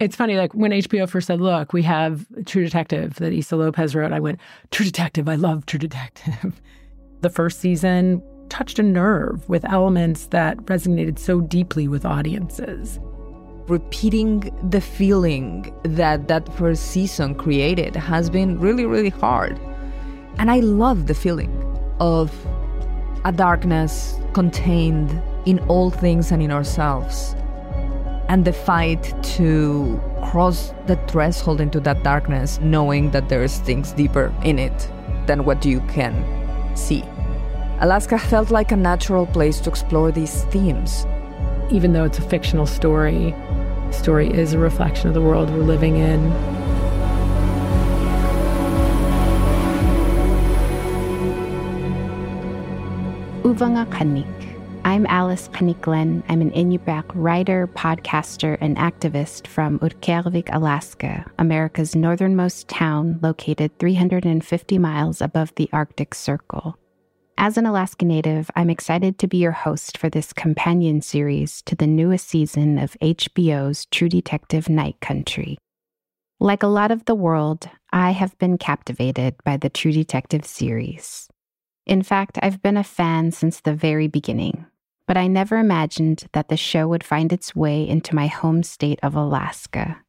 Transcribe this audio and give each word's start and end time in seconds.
It's 0.00 0.16
funny, 0.16 0.38
like 0.38 0.54
when 0.54 0.70
HBO 0.70 1.06
first 1.06 1.26
said, 1.26 1.42
look, 1.42 1.74
we 1.74 1.82
have 1.82 2.24
True 2.46 2.64
Detective 2.64 3.16
that 3.16 3.34
Issa 3.34 3.54
Lopez 3.54 3.94
wrote, 3.94 4.12
I 4.12 4.18
went, 4.18 4.40
True 4.70 4.86
Detective, 4.86 5.28
I 5.28 5.34
love 5.34 5.66
True 5.66 5.78
Detective. 5.78 6.58
the 7.20 7.28
first 7.28 7.60
season 7.60 8.22
touched 8.48 8.78
a 8.78 8.82
nerve 8.82 9.46
with 9.46 9.62
elements 9.66 10.28
that 10.28 10.56
resonated 10.64 11.18
so 11.18 11.42
deeply 11.42 11.86
with 11.86 12.06
audiences. 12.06 12.98
Repeating 13.68 14.50
the 14.70 14.80
feeling 14.80 15.70
that 15.82 16.28
that 16.28 16.50
first 16.56 16.86
season 16.86 17.34
created 17.34 17.94
has 17.94 18.30
been 18.30 18.58
really, 18.58 18.86
really 18.86 19.10
hard. 19.10 19.60
And 20.38 20.50
I 20.50 20.60
love 20.60 21.08
the 21.08 21.14
feeling 21.14 21.52
of 22.00 22.32
a 23.26 23.32
darkness 23.32 24.18
contained 24.32 25.10
in 25.44 25.58
all 25.68 25.90
things 25.90 26.32
and 26.32 26.42
in 26.42 26.50
ourselves 26.50 27.34
and 28.30 28.44
the 28.44 28.52
fight 28.52 29.12
to 29.24 30.00
cross 30.22 30.72
the 30.86 30.94
threshold 31.08 31.60
into 31.60 31.80
that 31.80 32.00
darkness, 32.04 32.60
knowing 32.60 33.10
that 33.10 33.28
there's 33.28 33.58
things 33.58 33.90
deeper 33.94 34.32
in 34.44 34.56
it 34.56 34.88
than 35.26 35.44
what 35.44 35.66
you 35.66 35.80
can 35.88 36.14
see. 36.76 37.02
Alaska 37.80 38.16
felt 38.20 38.52
like 38.52 38.70
a 38.70 38.76
natural 38.76 39.26
place 39.26 39.58
to 39.58 39.68
explore 39.68 40.12
these 40.12 40.44
themes. 40.44 41.06
Even 41.72 41.92
though 41.92 42.04
it's 42.04 42.18
a 42.18 42.22
fictional 42.22 42.66
story, 42.66 43.34
the 43.88 43.92
story 43.92 44.32
is 44.32 44.52
a 44.52 44.60
reflection 44.60 45.08
of 45.08 45.14
the 45.14 45.20
world 45.20 45.50
we're 45.50 45.64
living 45.64 45.96
in. 45.96 46.20
Uvanga 53.42 53.84
Qannik. 53.86 54.39
I'm 54.82 55.04
Alice 55.06 55.48
Qannik 55.48 55.82
Glenn. 55.82 56.22
I'm 56.28 56.40
an 56.40 56.52
Inupiaq 56.52 57.04
writer, 57.14 57.66
podcaster, 57.66 58.56
and 58.62 58.76
activist 58.78 59.46
from 59.46 59.78
Utqiagvik, 59.80 60.48
Alaska, 60.52 61.30
America's 61.38 61.94
northernmost 61.94 62.66
town 62.68 63.18
located 63.22 63.78
350 63.78 64.78
miles 64.78 65.20
above 65.20 65.54
the 65.56 65.68
Arctic 65.72 66.14
Circle. 66.14 66.78
As 67.36 67.58
an 67.58 67.66
Alaska 67.66 68.06
native, 68.06 68.50
I'm 68.56 68.70
excited 68.70 69.18
to 69.18 69.28
be 69.28 69.36
your 69.36 69.52
host 69.52 69.98
for 69.98 70.08
this 70.08 70.32
companion 70.32 71.02
series 71.02 71.60
to 71.62 71.76
the 71.76 71.86
newest 71.86 72.28
season 72.28 72.78
of 72.78 72.96
HBO's 73.02 73.86
True 73.86 74.08
Detective 74.08 74.68
Night 74.68 74.98
Country. 75.00 75.58
Like 76.38 76.62
a 76.62 76.68
lot 76.68 76.90
of 76.90 77.04
the 77.04 77.14
world, 77.14 77.68
I 77.92 78.12
have 78.12 78.36
been 78.38 78.56
captivated 78.56 79.36
by 79.44 79.58
the 79.58 79.68
True 79.68 79.92
Detective 79.92 80.46
series. 80.46 81.28
In 81.86 82.02
fact, 82.02 82.38
I've 82.42 82.62
been 82.62 82.76
a 82.76 82.84
fan 82.84 83.32
since 83.32 83.60
the 83.60 83.74
very 83.74 84.06
beginning, 84.06 84.66
but 85.06 85.16
I 85.16 85.26
never 85.26 85.58
imagined 85.58 86.24
that 86.32 86.48
the 86.48 86.56
show 86.56 86.86
would 86.88 87.02
find 87.02 87.32
its 87.32 87.56
way 87.56 87.88
into 87.88 88.14
my 88.14 88.26
home 88.26 88.62
state 88.62 89.00
of 89.02 89.14
Alaska. 89.16 90.00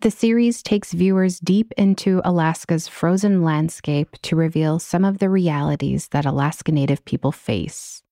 The 0.00 0.10
series 0.12 0.62
takes 0.62 0.92
viewers 0.92 1.40
deep 1.40 1.72
into 1.76 2.22
Alaska's 2.24 2.86
frozen 2.86 3.42
landscape 3.42 4.16
to 4.22 4.36
reveal 4.36 4.78
some 4.78 5.04
of 5.04 5.18
the 5.18 5.28
realities 5.28 6.08
that 6.08 6.24
Alaska 6.24 6.70
Native 6.70 7.04
people 7.04 7.32
face. 7.32 8.02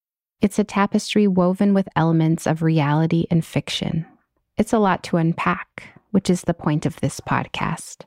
It's 0.41 0.59
a 0.59 0.65
tapestry 0.65 1.29
woven 1.29 1.75
with 1.75 1.89
elements 1.95 2.47
of 2.47 2.63
reality 2.63 3.27
and 3.31 3.45
fiction. 3.45 4.05
It's 4.57 4.73
a 4.73 4.81
lot 4.81 5.05
to 5.05 5.17
unpack, 5.17 6.01
which 6.11 6.29
is 6.29 6.43
the 6.43 6.55
point 6.55 6.87
of 6.87 7.01
this 7.01 7.21
podcast. 7.21 8.05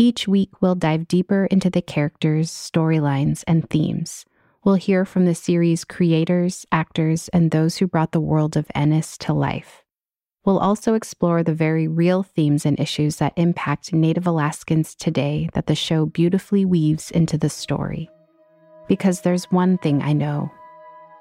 Each 0.00 0.26
week, 0.26 0.62
we'll 0.62 0.76
dive 0.76 1.08
deeper 1.08 1.44
into 1.50 1.68
the 1.68 1.82
characters, 1.82 2.50
storylines, 2.50 3.44
and 3.46 3.68
themes. 3.68 4.24
We'll 4.64 4.76
hear 4.76 5.04
from 5.04 5.26
the 5.26 5.34
series' 5.34 5.84
creators, 5.84 6.64
actors, 6.72 7.28
and 7.34 7.50
those 7.50 7.76
who 7.76 7.86
brought 7.86 8.12
the 8.12 8.18
world 8.18 8.56
of 8.56 8.70
Ennis 8.74 9.18
to 9.18 9.34
life. 9.34 9.84
We'll 10.42 10.58
also 10.58 10.94
explore 10.94 11.42
the 11.42 11.52
very 11.52 11.86
real 11.86 12.22
themes 12.22 12.64
and 12.64 12.80
issues 12.80 13.16
that 13.16 13.34
impact 13.36 13.92
Native 13.92 14.26
Alaskans 14.26 14.94
today 14.94 15.50
that 15.52 15.66
the 15.66 15.74
show 15.74 16.06
beautifully 16.06 16.64
weaves 16.64 17.10
into 17.10 17.36
the 17.36 17.50
story. 17.50 18.08
Because 18.88 19.20
there's 19.20 19.52
one 19.52 19.76
thing 19.76 20.00
I 20.00 20.14
know 20.14 20.50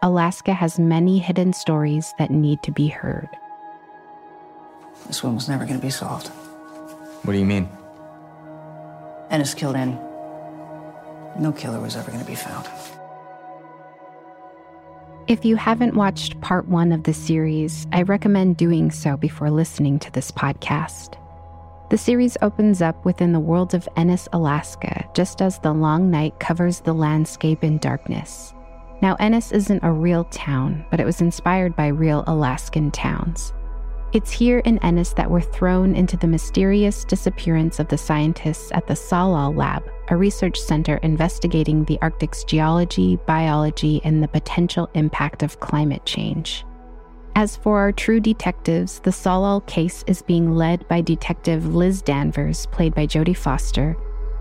Alaska 0.02 0.54
has 0.54 0.80
many 0.80 1.20
hidden 1.20 1.52
stories 1.52 2.14
that 2.18 2.32
need 2.32 2.64
to 2.64 2.72
be 2.72 2.88
heard. 2.88 3.28
This 5.08 5.22
one 5.22 5.36
was 5.36 5.50
never 5.50 5.66
going 5.66 5.78
to 5.78 5.86
be 5.86 5.92
solved. 5.92 6.30
What 7.24 7.34
do 7.34 7.40
you 7.40 7.46
mean? 7.46 7.68
Ennis 9.30 9.54
killed 9.54 9.76
Annie. 9.76 10.00
No 11.40 11.52
killer 11.52 11.80
was 11.80 11.96
ever 11.96 12.12
going 12.12 12.24
to 12.24 12.30
be 12.30 12.36
found. 12.36 12.68
If 15.28 15.46
you 15.46 15.56
haven't 15.56 15.96
watched 15.96 16.42
part 16.42 16.68
one 16.68 16.92
of 16.92 17.04
the 17.04 17.14
series, 17.14 17.86
I 17.92 18.02
recommend 18.02 18.58
doing 18.58 18.90
so 18.90 19.16
before 19.16 19.52
listening 19.52 20.00
to 20.00 20.12
this 20.12 20.32
podcast. 20.32 21.18
The 21.92 21.98
series 22.00 22.36
opens 22.42 22.82
up 22.82 23.06
within 23.06 23.32
the 23.32 23.40
world 23.40 23.76
of 23.76 23.88
Ennis, 23.96 24.28
Alaska, 24.34 25.08
just 25.14 25.42
as 25.42 25.60
the 25.60 25.72
long 25.72 26.10
night 26.10 26.40
covers 26.40 26.80
the 26.80 26.94
landscape 26.94 27.64
in 27.64 27.78
darkness. 27.78 28.54
Now, 29.02 29.16
Ennis 29.20 29.52
isn't 29.52 29.84
a 29.84 29.92
real 29.92 30.24
town, 30.26 30.84
but 30.90 31.00
it 31.00 31.06
was 31.06 31.22
inspired 31.22 31.76
by 31.76 31.88
real 31.88 32.24
Alaskan 32.28 32.92
towns. 32.92 33.54
It's 34.12 34.32
here 34.32 34.58
in 34.60 34.80
Ennis 34.80 35.14
that 35.14 35.30
we're 35.30 35.40
thrown 35.40 35.96
into 35.96 36.18
the 36.18 36.26
mysterious 36.26 37.06
disappearance 37.06 37.80
of 37.80 37.90
the 37.90 37.98
scientists 37.98 38.72
at 38.74 38.88
the 38.88 38.96
Tsalal 38.96 39.56
Lab, 39.56 39.84
a 40.08 40.18
research 40.18 40.60
center 40.60 40.98
investigating 40.98 41.86
the 41.86 42.00
Arctic's 42.02 42.44
geology, 42.44 43.18
biology, 43.28 44.02
and 44.04 44.24
the 44.24 44.28
potential 44.28 44.90
impact 44.96 45.44
of 45.44 45.60
climate 45.60 46.04
change. 46.06 46.66
As 47.36 47.56
for 47.56 47.78
our 47.78 47.92
true 47.92 48.20
detectives, 48.20 49.00
the 49.02 49.12
Tsalal 49.12 49.66
case 49.68 50.04
is 50.08 50.24
being 50.24 50.56
led 50.56 50.88
by 50.88 51.02
Detective 51.02 51.76
Liz 51.76 52.02
Danvers, 52.02 52.66
played 52.72 52.96
by 52.96 53.06
Jodie 53.06 53.38
Foster, 53.38 53.96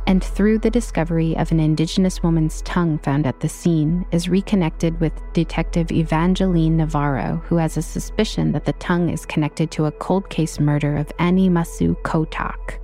and 0.09 0.25
through 0.25 0.59
the 0.59 0.71
discovery 0.71 1.37
of 1.37 1.53
an 1.53 1.61
Indigenous 1.61 2.23
woman's 2.23 2.63
tongue 2.63 2.97
found 3.01 3.27
at 3.27 3.41
the 3.41 3.49
scene, 3.49 4.07
is 4.11 4.27
reconnected 4.27 4.99
with 5.01 5.13
Detective 5.35 5.93
Evangeline 5.93 6.79
Navarro, 6.79 7.43
who 7.45 7.57
has 7.57 7.77
a 7.77 7.83
suspicion 7.83 8.53
that 8.53 8.65
the 8.65 8.73
tongue 8.75 9.11
is 9.11 9.27
connected 9.27 9.71
to 9.71 9.85
a 9.85 9.93
cold 9.93 10.31
case 10.31 10.59
murder 10.59 10.97
of 10.97 11.13
Annie 11.19 11.51
Masu 11.51 11.95
Kotak. 12.05 12.79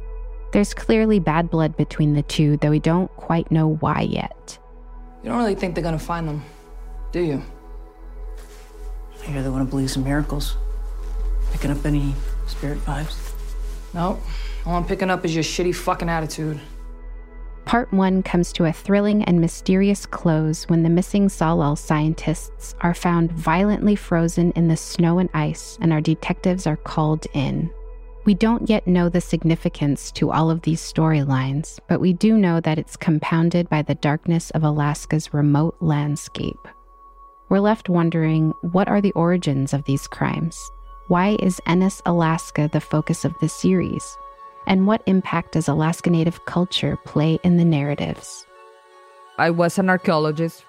There's 0.52 0.74
clearly 0.74 1.18
bad 1.18 1.48
blood 1.48 1.78
between 1.78 2.12
the 2.12 2.22
two, 2.22 2.58
though 2.58 2.68
we 2.68 2.78
don't 2.78 3.10
quite 3.16 3.50
know 3.50 3.68
why 3.80 4.02
yet. 4.02 4.58
You 5.22 5.30
don't 5.30 5.38
really 5.38 5.54
think 5.54 5.74
they're 5.74 5.82
gonna 5.82 5.98
find 5.98 6.28
them, 6.28 6.44
do 7.10 7.20
you? 7.20 7.42
I 9.22 9.30
hear 9.30 9.42
they 9.42 9.48
want 9.48 9.66
to 9.66 9.70
believe 9.70 9.96
in 9.96 10.04
miracles. 10.04 10.58
Picking 11.52 11.70
up 11.70 11.86
any 11.86 12.14
spirit 12.46 12.84
vibes? 12.84 13.32
No. 13.94 14.20
All 14.66 14.76
I'm 14.76 14.84
picking 14.84 15.08
up 15.08 15.24
is 15.24 15.34
your 15.34 15.44
shitty 15.44 15.74
fucking 15.74 16.10
attitude. 16.10 16.60
Part 17.64 17.92
1 17.92 18.22
comes 18.22 18.52
to 18.52 18.66
a 18.66 18.72
thrilling 18.72 19.24
and 19.24 19.40
mysterious 19.40 20.04
close 20.04 20.64
when 20.64 20.82
the 20.82 20.90
missing 20.90 21.28
Tsalal 21.28 21.78
scientists 21.78 22.74
are 22.82 22.94
found 22.94 23.32
violently 23.32 23.96
frozen 23.96 24.52
in 24.52 24.68
the 24.68 24.76
snow 24.76 25.18
and 25.18 25.30
ice, 25.32 25.78
and 25.80 25.92
our 25.92 26.02
detectives 26.02 26.66
are 26.66 26.76
called 26.76 27.26
in. 27.32 27.70
We 28.26 28.34
don't 28.34 28.68
yet 28.68 28.86
know 28.86 29.08
the 29.08 29.20
significance 29.20 30.10
to 30.12 30.30
all 30.30 30.50
of 30.50 30.62
these 30.62 30.80
storylines, 30.80 31.78
but 31.88 32.00
we 32.00 32.12
do 32.12 32.36
know 32.36 32.60
that 32.60 32.78
it's 32.78 32.96
compounded 32.96 33.68
by 33.68 33.82
the 33.82 33.94
darkness 33.94 34.50
of 34.50 34.62
Alaska's 34.62 35.32
remote 35.32 35.76
landscape. 35.80 36.68
We're 37.48 37.60
left 37.60 37.88
wondering 37.88 38.52
what 38.60 38.88
are 38.88 39.00
the 39.00 39.12
origins 39.12 39.72
of 39.72 39.84
these 39.84 40.06
crimes? 40.06 40.58
Why 41.08 41.36
is 41.40 41.60
Ennis, 41.66 42.00
Alaska 42.06 42.68
the 42.72 42.80
focus 42.80 43.24
of 43.24 43.34
this 43.40 43.52
series? 43.52 44.16
And 44.66 44.86
what 44.86 45.02
impact 45.06 45.52
does 45.52 45.68
Alaska 45.68 46.10
Native 46.10 46.44
culture 46.46 46.96
play 47.04 47.38
in 47.44 47.56
the 47.56 47.64
narratives? 47.64 48.46
I 49.38 49.50
was 49.50 49.78
an 49.78 49.90
archaeologist, 49.90 50.64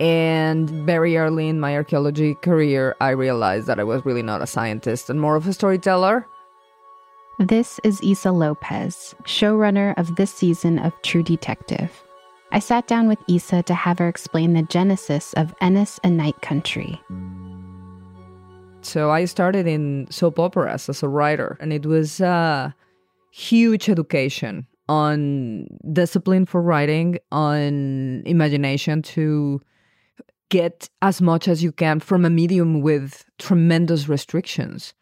and 0.00 0.70
very 0.70 1.16
early 1.16 1.48
in 1.48 1.60
my 1.60 1.76
archaeology 1.76 2.34
career, 2.34 2.96
I 3.00 3.10
realized 3.10 3.66
that 3.66 3.78
I 3.78 3.84
was 3.84 4.04
really 4.06 4.22
not 4.22 4.42
a 4.42 4.46
scientist 4.46 5.10
and 5.10 5.20
more 5.20 5.36
of 5.36 5.46
a 5.46 5.52
storyteller. 5.52 6.26
This 7.38 7.78
is 7.84 8.00
Issa 8.02 8.32
Lopez, 8.32 9.14
showrunner 9.24 9.94
of 9.96 10.16
this 10.16 10.30
season 10.30 10.78
of 10.78 10.92
True 11.02 11.22
Detective. 11.22 12.02
I 12.52 12.58
sat 12.58 12.86
down 12.86 13.08
with 13.08 13.18
Issa 13.28 13.62
to 13.62 13.74
have 13.74 13.98
her 13.98 14.08
explain 14.08 14.54
the 14.54 14.62
genesis 14.62 15.32
of 15.34 15.54
Ennis 15.60 16.00
and 16.02 16.16
Night 16.16 16.40
Country. 16.42 17.00
So 18.82 19.10
I 19.10 19.26
started 19.26 19.66
in 19.66 20.06
soap 20.10 20.38
operas 20.38 20.88
as 20.88 21.02
a 21.02 21.08
writer, 21.08 21.56
and 21.60 21.72
it 21.72 21.86
was 21.86 22.20
uh, 22.20 22.72
huge 23.30 23.88
education 23.88 24.66
on 24.88 25.66
discipline 25.92 26.46
for 26.46 26.60
writing, 26.60 27.18
on 27.30 28.22
imagination 28.26 29.02
to 29.02 29.60
get 30.50 30.88
as 31.00 31.22
much 31.22 31.46
as 31.48 31.62
you 31.62 31.70
can 31.72 32.00
from 32.00 32.24
a 32.24 32.30
medium 32.30 32.80
with 32.80 33.24
tremendous 33.38 34.08
restrictions. 34.08 34.94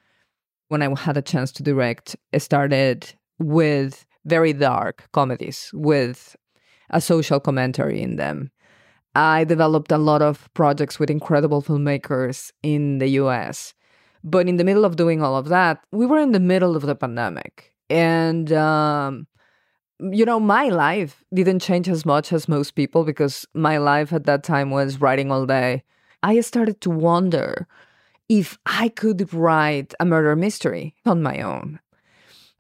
When 0.69 0.83
I 0.83 0.99
had 0.99 1.17
a 1.17 1.23
chance 1.23 1.53
to 1.53 1.63
direct, 1.63 2.17
I 2.35 2.39
started 2.39 3.15
with 3.39 4.05
very 4.27 4.53
dark 4.53 5.09
comedies 5.13 5.71
with 5.73 6.37
a 6.91 7.01
social 7.01 7.41
commentary 7.41 8.03
in 8.03 8.17
them. 8.17 8.51
I 9.15 9.45
developed 9.45 9.91
a 9.91 9.99
lot 9.99 10.23
of 10.23 10.53
projects 10.55 10.99
with 10.99 11.11
incredible 11.11 11.63
filmmakers 11.63 12.53
in 12.63 12.99
the 12.99 13.09
US 13.23 13.75
But 14.25 14.49
in 14.49 14.57
the 14.57 14.65
middle 14.65 14.85
of 14.85 14.97
doing 14.97 15.23
all 15.23 15.37
of 15.37 15.49
that, 15.49 15.85
we 15.93 16.07
were 16.07 16.19
in 16.19 16.33
the 16.33 16.41
middle 16.41 16.77
of 16.77 16.83
the 16.83 16.95
pandemic. 16.95 17.73
And, 17.91 18.53
um, 18.53 19.27
you 19.99 20.25
know, 20.25 20.39
my 20.39 20.69
life 20.69 21.25
didn't 21.33 21.61
change 21.61 21.89
as 21.89 22.07
much 22.07 22.33
as 22.33 22.49
most 22.49 22.73
people 22.73 23.05
because 23.05 23.47
my 23.55 23.79
life 23.79 24.13
at 24.13 24.25
that 24.25 24.45
time 24.45 24.71
was 24.71 25.01
writing 25.01 25.33
all 25.33 25.47
day. 25.47 25.83
I 26.23 26.41
started 26.41 26.81
to 26.83 26.91
wonder 26.91 27.67
if 28.29 28.59
I 28.67 28.89
could 28.89 29.33
write 29.33 29.95
a 29.99 30.05
murder 30.05 30.37
mystery 30.37 30.95
on 31.07 31.23
my 31.23 31.41
own. 31.41 31.81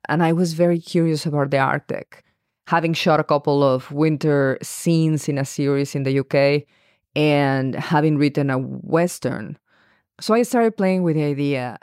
And 0.09 0.23
I 0.23 0.33
was 0.33 0.55
very 0.55 0.81
curious 0.81 1.27
about 1.27 1.51
the 1.51 1.59
Arctic. 1.59 2.25
Having 2.67 2.95
shot 2.95 3.21
a 3.21 3.25
couple 3.25 3.63
of 3.63 3.91
winter 3.93 4.59
scenes 4.63 5.29
in 5.29 5.39
a 5.39 5.45
series 5.45 5.95
in 5.95 6.03
the 6.03 6.19
UK 6.21 6.65
and 7.15 7.75
having 7.75 8.19
written 8.19 8.51
a 8.51 8.59
Western. 8.59 9.59
So 10.21 10.35
I 10.35 10.43
started 10.43 10.77
playing 10.77 11.03
with 11.03 11.17
the 11.17 11.25
idea 11.25 11.79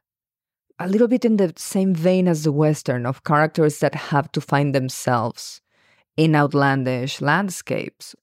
a 0.79 0.87
little 0.87 1.07
bit 1.07 1.25
in 1.25 1.37
the 1.37 1.53
same 1.55 1.93
vein 1.93 2.27
as 2.27 2.43
the 2.43 2.51
Western 2.51 3.05
of 3.05 3.23
characters 3.23 3.79
that 3.79 3.95
have 3.95 4.31
to 4.33 4.41
find 4.41 4.75
themselves 4.75 5.61
in 6.17 6.35
outlandish 6.35 7.21
landscapes. 7.21 8.15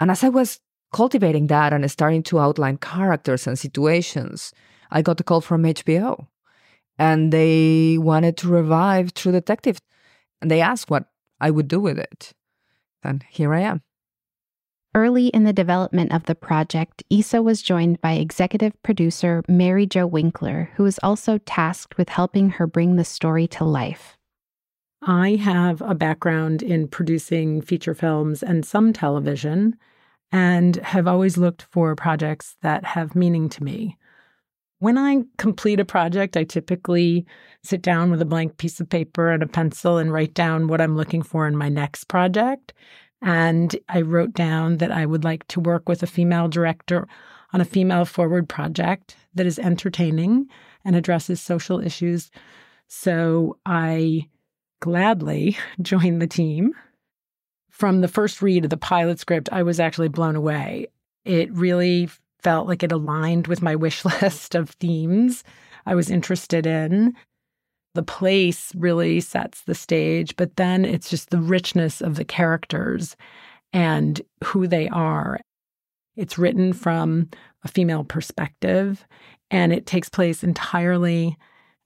And 0.00 0.10
as 0.10 0.24
I 0.24 0.28
was 0.28 0.60
cultivating 0.92 1.48
that 1.48 1.72
and 1.72 1.88
starting 1.90 2.22
to 2.24 2.38
outline 2.38 2.78
characters 2.78 3.46
and 3.46 3.58
situations, 3.58 4.52
I 4.90 5.02
got 5.02 5.20
a 5.20 5.24
call 5.24 5.40
from 5.40 5.64
HBO 5.64 6.26
and 6.98 7.32
they 7.32 7.98
wanted 7.98 8.36
to 8.38 8.48
revive 8.48 9.14
True 9.14 9.32
Detective. 9.32 9.78
And 10.40 10.50
they 10.50 10.60
asked 10.60 10.90
what 10.90 11.06
I 11.40 11.50
would 11.50 11.68
do 11.68 11.80
with 11.80 11.98
it. 11.98 12.32
And 13.02 13.24
here 13.28 13.52
I 13.52 13.60
am. 13.60 13.82
Early 14.96 15.26
in 15.26 15.42
the 15.42 15.52
development 15.52 16.12
of 16.12 16.24
the 16.24 16.36
project, 16.36 17.02
Issa 17.10 17.42
was 17.42 17.62
joined 17.62 18.00
by 18.00 18.12
executive 18.12 18.80
producer 18.84 19.42
Mari 19.48 19.86
Jo 19.86 20.06
Winkler, 20.06 20.70
who 20.76 20.84
was 20.84 21.00
also 21.02 21.38
tasked 21.38 21.98
with 21.98 22.08
helping 22.08 22.50
her 22.50 22.68
bring 22.68 22.94
the 22.94 23.04
story 23.04 23.48
to 23.48 23.64
life. 23.64 24.16
I 25.02 25.30
have 25.30 25.82
a 25.82 25.96
background 25.96 26.62
in 26.62 26.86
producing 26.86 27.60
feature 27.60 27.94
films 27.94 28.40
and 28.40 28.64
some 28.64 28.92
television, 28.92 29.76
and 30.30 30.76
have 30.76 31.08
always 31.08 31.36
looked 31.36 31.62
for 31.72 31.96
projects 31.96 32.56
that 32.62 32.84
have 32.84 33.16
meaning 33.16 33.48
to 33.48 33.64
me. 33.64 33.98
When 34.78 34.96
I 34.96 35.22
complete 35.38 35.80
a 35.80 35.84
project, 35.84 36.36
I 36.36 36.44
typically 36.44 37.26
sit 37.62 37.82
down 37.82 38.12
with 38.12 38.22
a 38.22 38.26
blank 38.26 38.58
piece 38.58 38.80
of 38.80 38.88
paper 38.88 39.30
and 39.30 39.42
a 39.42 39.46
pencil 39.48 39.98
and 39.98 40.12
write 40.12 40.34
down 40.34 40.68
what 40.68 40.80
I'm 40.80 40.96
looking 40.96 41.22
for 41.22 41.48
in 41.48 41.56
my 41.56 41.68
next 41.68 42.04
project. 42.04 42.72
And 43.24 43.74
I 43.88 44.02
wrote 44.02 44.34
down 44.34 44.76
that 44.76 44.92
I 44.92 45.06
would 45.06 45.24
like 45.24 45.48
to 45.48 45.58
work 45.58 45.88
with 45.88 46.02
a 46.02 46.06
female 46.06 46.46
director 46.46 47.08
on 47.54 47.60
a 47.62 47.64
female 47.64 48.04
forward 48.04 48.50
project 48.50 49.16
that 49.34 49.46
is 49.46 49.58
entertaining 49.58 50.46
and 50.84 50.94
addresses 50.94 51.40
social 51.40 51.80
issues. 51.80 52.30
So 52.86 53.56
I 53.64 54.28
gladly 54.80 55.56
joined 55.82 56.20
the 56.20 56.26
team. 56.26 56.74
From 57.70 58.02
the 58.02 58.08
first 58.08 58.42
read 58.42 58.64
of 58.64 58.70
the 58.70 58.76
pilot 58.76 59.18
script, 59.18 59.48
I 59.50 59.62
was 59.62 59.80
actually 59.80 60.08
blown 60.08 60.36
away. 60.36 60.88
It 61.24 61.50
really 61.52 62.10
felt 62.42 62.68
like 62.68 62.82
it 62.82 62.92
aligned 62.92 63.46
with 63.46 63.62
my 63.62 63.74
wish 63.74 64.04
list 64.22 64.54
of 64.54 64.70
themes 64.70 65.44
I 65.86 65.94
was 65.94 66.10
interested 66.10 66.66
in. 66.66 67.14
The 67.94 68.02
place 68.02 68.72
really 68.74 69.20
sets 69.20 69.62
the 69.62 69.74
stage, 69.74 70.36
but 70.36 70.56
then 70.56 70.84
it's 70.84 71.08
just 71.08 71.30
the 71.30 71.40
richness 71.40 72.00
of 72.00 72.16
the 72.16 72.24
characters 72.24 73.16
and 73.72 74.20
who 74.42 74.66
they 74.66 74.88
are. 74.88 75.38
It's 76.16 76.38
written 76.38 76.72
from 76.72 77.28
a 77.62 77.68
female 77.68 78.04
perspective, 78.04 79.04
and 79.50 79.72
it 79.72 79.86
takes 79.86 80.08
place 80.08 80.42
entirely 80.42 81.36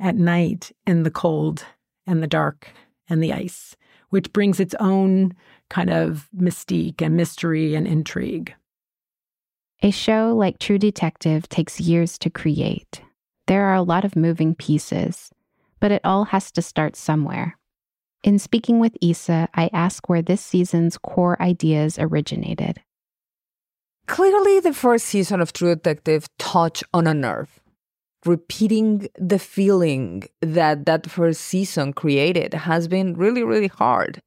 at 0.00 0.16
night 0.16 0.72
in 0.86 1.02
the 1.02 1.10
cold 1.10 1.64
and 2.06 2.22
the 2.22 2.26
dark 2.26 2.70
and 3.08 3.22
the 3.22 3.32
ice, 3.32 3.76
which 4.10 4.32
brings 4.32 4.60
its 4.60 4.74
own 4.80 5.34
kind 5.68 5.90
of 5.90 6.28
mystique 6.36 7.02
and 7.02 7.16
mystery 7.16 7.74
and 7.74 7.86
intrigue. 7.86 8.54
A 9.82 9.90
show 9.90 10.34
like 10.34 10.58
True 10.58 10.78
Detective 10.78 11.48
takes 11.48 11.80
years 11.80 12.18
to 12.18 12.30
create. 12.30 13.02
There 13.46 13.64
are 13.66 13.74
a 13.74 13.82
lot 13.82 14.04
of 14.04 14.16
moving 14.16 14.54
pieces, 14.54 15.30
but 15.80 15.92
it 15.92 16.00
all 16.04 16.24
has 16.24 16.50
to 16.52 16.62
start 16.62 16.96
somewhere. 16.96 17.56
In 18.24 18.38
speaking 18.38 18.80
with 18.80 18.96
Issa, 19.00 19.48
I 19.54 19.70
ask 19.72 20.08
where 20.08 20.22
this 20.22 20.40
season's 20.40 20.98
core 20.98 21.40
ideas 21.40 21.98
originated. 21.98 22.80
Clearly, 24.06 24.58
the 24.58 24.72
first 24.72 25.04
season 25.06 25.40
of 25.40 25.52
True 25.52 25.74
Detective 25.74 26.26
touched 26.38 26.82
on 26.92 27.06
a 27.06 27.14
nerve. 27.14 27.60
Repeating 28.24 29.08
the 29.16 29.38
feeling 29.38 30.24
that 30.40 30.86
that 30.86 31.08
first 31.08 31.42
season 31.42 31.92
created 31.92 32.54
has 32.54 32.88
been 32.88 33.14
really, 33.14 33.44
really 33.44 33.68
hard. 33.68 34.20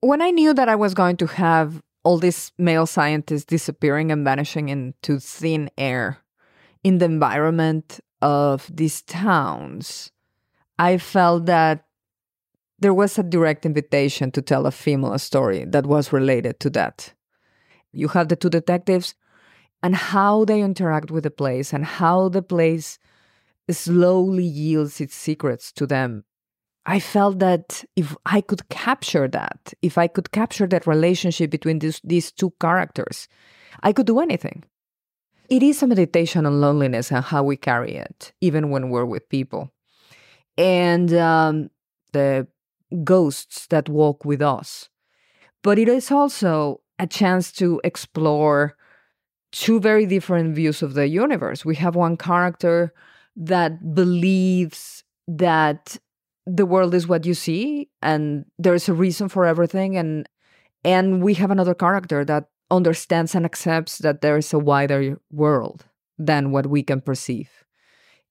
When 0.00 0.22
I 0.22 0.30
knew 0.30 0.54
that 0.54 0.68
I 0.68 0.76
was 0.76 0.94
going 0.94 1.16
to 1.16 1.26
have 1.26 1.82
all 2.04 2.18
these 2.18 2.52
male 2.58 2.86
scientists 2.86 3.44
disappearing 3.44 4.12
and 4.12 4.24
vanishing 4.24 4.68
into 4.68 5.18
thin 5.18 5.70
air 5.76 6.18
in 6.84 6.98
the 6.98 7.06
environment 7.06 7.98
of 8.22 8.70
these 8.72 9.02
towns, 9.02 10.12
I 10.78 10.98
felt 10.98 11.46
that 11.46 11.84
there 12.78 12.94
was 12.94 13.18
a 13.18 13.22
direct 13.22 13.66
invitation 13.66 14.30
to 14.32 14.42
tell 14.42 14.66
a 14.66 14.70
female 14.70 15.18
story 15.18 15.64
that 15.66 15.86
was 15.86 16.12
related 16.12 16.60
to 16.60 16.70
that. 16.70 17.12
You 17.92 18.08
have 18.08 18.28
the 18.28 18.36
two 18.36 18.50
detectives 18.50 19.14
and 19.82 19.96
how 19.96 20.44
they 20.44 20.60
interact 20.60 21.10
with 21.10 21.24
the 21.24 21.30
place 21.30 21.72
and 21.72 21.84
how 21.84 22.28
the 22.28 22.42
place 22.42 22.98
slowly 23.70 24.44
yields 24.44 25.00
its 25.00 25.14
secrets 25.14 25.72
to 25.72 25.86
them 25.86 26.24
I 26.88 27.00
felt 27.00 27.38
that 27.40 27.84
if 27.96 28.16
I 28.24 28.40
could 28.40 28.66
capture 28.70 29.28
that, 29.28 29.74
if 29.82 29.98
I 29.98 30.06
could 30.06 30.32
capture 30.32 30.66
that 30.68 30.86
relationship 30.86 31.50
between 31.50 31.80
these, 31.80 32.00
these 32.02 32.32
two 32.32 32.54
characters, 32.62 33.28
I 33.82 33.92
could 33.92 34.06
do 34.06 34.20
anything. 34.20 34.64
It 35.50 35.62
is 35.62 35.82
a 35.82 35.86
meditation 35.86 36.46
on 36.46 36.62
loneliness 36.62 37.12
and 37.12 37.22
how 37.22 37.42
we 37.42 37.58
carry 37.58 37.92
it, 37.92 38.32
even 38.40 38.70
when 38.70 38.88
we're 38.88 39.04
with 39.04 39.28
people. 39.28 39.70
And 40.58 41.14
um, 41.14 41.70
the 42.12 42.46
ghosts 43.04 43.66
that 43.68 43.88
walk 43.88 44.24
with 44.24 44.42
us. 44.42 44.88
But 45.62 45.78
it 45.78 45.88
is 45.88 46.10
also 46.10 46.80
a 46.98 47.06
chance 47.06 47.52
to 47.52 47.80
explore 47.84 48.76
two 49.52 49.80
very 49.80 50.06
different 50.06 50.54
views 50.54 50.82
of 50.82 50.94
the 50.94 51.08
universe. 51.08 51.64
We 51.64 51.76
have 51.76 51.94
one 51.94 52.16
character 52.16 52.92
that 53.36 53.94
believes 53.94 55.04
that 55.26 55.96
the 56.46 56.66
world 56.66 56.94
is 56.94 57.06
what 57.06 57.26
you 57.26 57.34
see 57.34 57.88
and 58.02 58.44
there's 58.58 58.88
a 58.88 58.94
reason 58.94 59.28
for 59.28 59.44
everything 59.44 59.96
and 59.96 60.26
and 60.82 61.22
we 61.22 61.34
have 61.34 61.50
another 61.50 61.74
character 61.74 62.24
that 62.24 62.48
understands 62.70 63.34
and 63.34 63.44
accepts 63.44 63.98
that 63.98 64.22
there 64.22 64.38
is 64.38 64.52
a 64.54 64.58
wider 64.58 65.20
world 65.30 65.84
than 66.16 66.50
what 66.50 66.66
we 66.66 66.82
can 66.82 67.02
perceive 67.02 67.50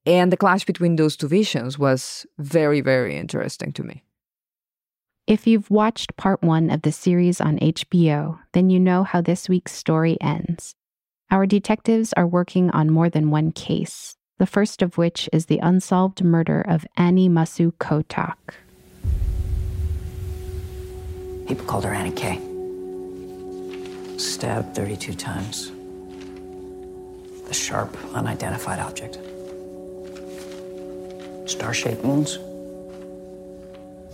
and 0.07 0.31
the 0.31 0.37
clash 0.37 0.65
between 0.65 0.95
those 0.95 1.15
two 1.15 1.27
visions 1.27 1.77
was 1.77 2.25
very 2.39 2.81
very 2.81 3.15
interesting 3.15 3.71
to 3.71 3.83
me 3.83 4.03
if 5.27 5.45
you've 5.45 5.69
watched 5.69 6.15
part 6.15 6.41
one 6.41 6.69
of 6.69 6.83
the 6.83 6.91
series 6.93 7.41
on 7.41 7.59
HBO, 7.59 8.39
then 8.53 8.69
you 8.69 8.79
know 8.79 9.03
how 9.03 9.19
this 9.19 9.49
week's 9.49 9.73
story 9.73 10.17
ends. 10.21 10.73
Our 11.29 11.45
detectives 11.45 12.13
are 12.13 12.25
working 12.25 12.71
on 12.71 12.89
more 12.89 13.09
than 13.09 13.29
one 13.29 13.51
case, 13.51 14.15
the 14.37 14.45
first 14.45 14.81
of 14.81 14.97
which 14.97 15.29
is 15.33 15.47
the 15.47 15.59
unsolved 15.59 16.23
murder 16.23 16.61
of 16.61 16.87
Annie 16.95 17.27
Masu 17.27 17.73
Kotak. 17.73 18.37
People 21.45 21.65
called 21.65 21.83
her 21.83 21.93
Annie 21.93 22.11
K. 22.11 22.39
Stabbed 24.17 24.73
32 24.73 25.13
times. 25.13 25.73
A 27.49 27.53
sharp, 27.53 27.97
unidentified 28.13 28.79
object. 28.79 29.19
Star 31.48 31.74
shaped 31.74 32.04
wounds. 32.04 32.38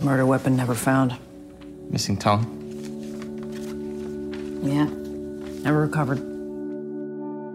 Murder 0.00 0.24
weapon 0.24 0.56
never 0.56 0.74
found. 0.74 1.14
Missing 1.90 2.18
tongue? 2.18 2.44
Yeah, 4.62 4.84
never 5.62 5.82
recovered. 5.82 6.18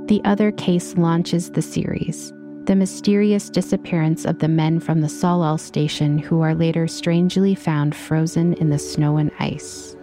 The 0.08 0.22
other 0.26 0.52
case 0.52 0.96
launches 0.98 1.52
the 1.52 1.62
series 1.62 2.34
the 2.70 2.76
mysterious 2.76 3.50
disappearance 3.50 4.26
of 4.26 4.38
the 4.38 4.48
men 4.48 4.80
from 4.80 5.02
the 5.02 5.08
Tsalal 5.08 5.60
station 5.60 6.20
who 6.20 6.42
are 6.42 6.54
later 6.54 6.88
strangely 6.88 7.56
found 7.56 7.96
frozen 7.96 8.54
in 8.54 8.70
the 8.70 8.78
snow 8.78 9.18
and 9.18 9.32
ice. 9.40 9.98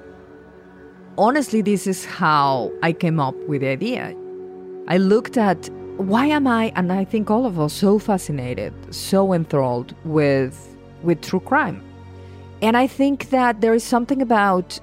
Honestly, 1.16 1.62
this 1.62 1.86
is 1.86 2.04
how 2.04 2.72
I 2.82 2.92
came 2.92 3.20
up 3.20 3.36
with 3.46 3.60
the 3.60 3.68
idea. 3.68 4.16
I 4.88 4.96
looked 4.96 5.36
at 5.36 5.70
why 5.96 6.26
am 6.26 6.46
I, 6.46 6.72
and 6.76 6.92
I 6.92 7.04
think 7.04 7.30
all 7.30 7.46
of 7.46 7.58
us, 7.58 7.72
so 7.72 7.98
fascinated, 7.98 8.72
so 8.94 9.32
enthralled 9.32 9.94
with, 10.04 10.76
with 11.02 11.20
true 11.22 11.40
crime. 11.40 11.82
And 12.62 12.76
I 12.76 12.86
think 12.86 13.30
that 13.30 13.60
there 13.60 13.74
is 13.74 13.84
something 13.84 14.22
about 14.22 14.78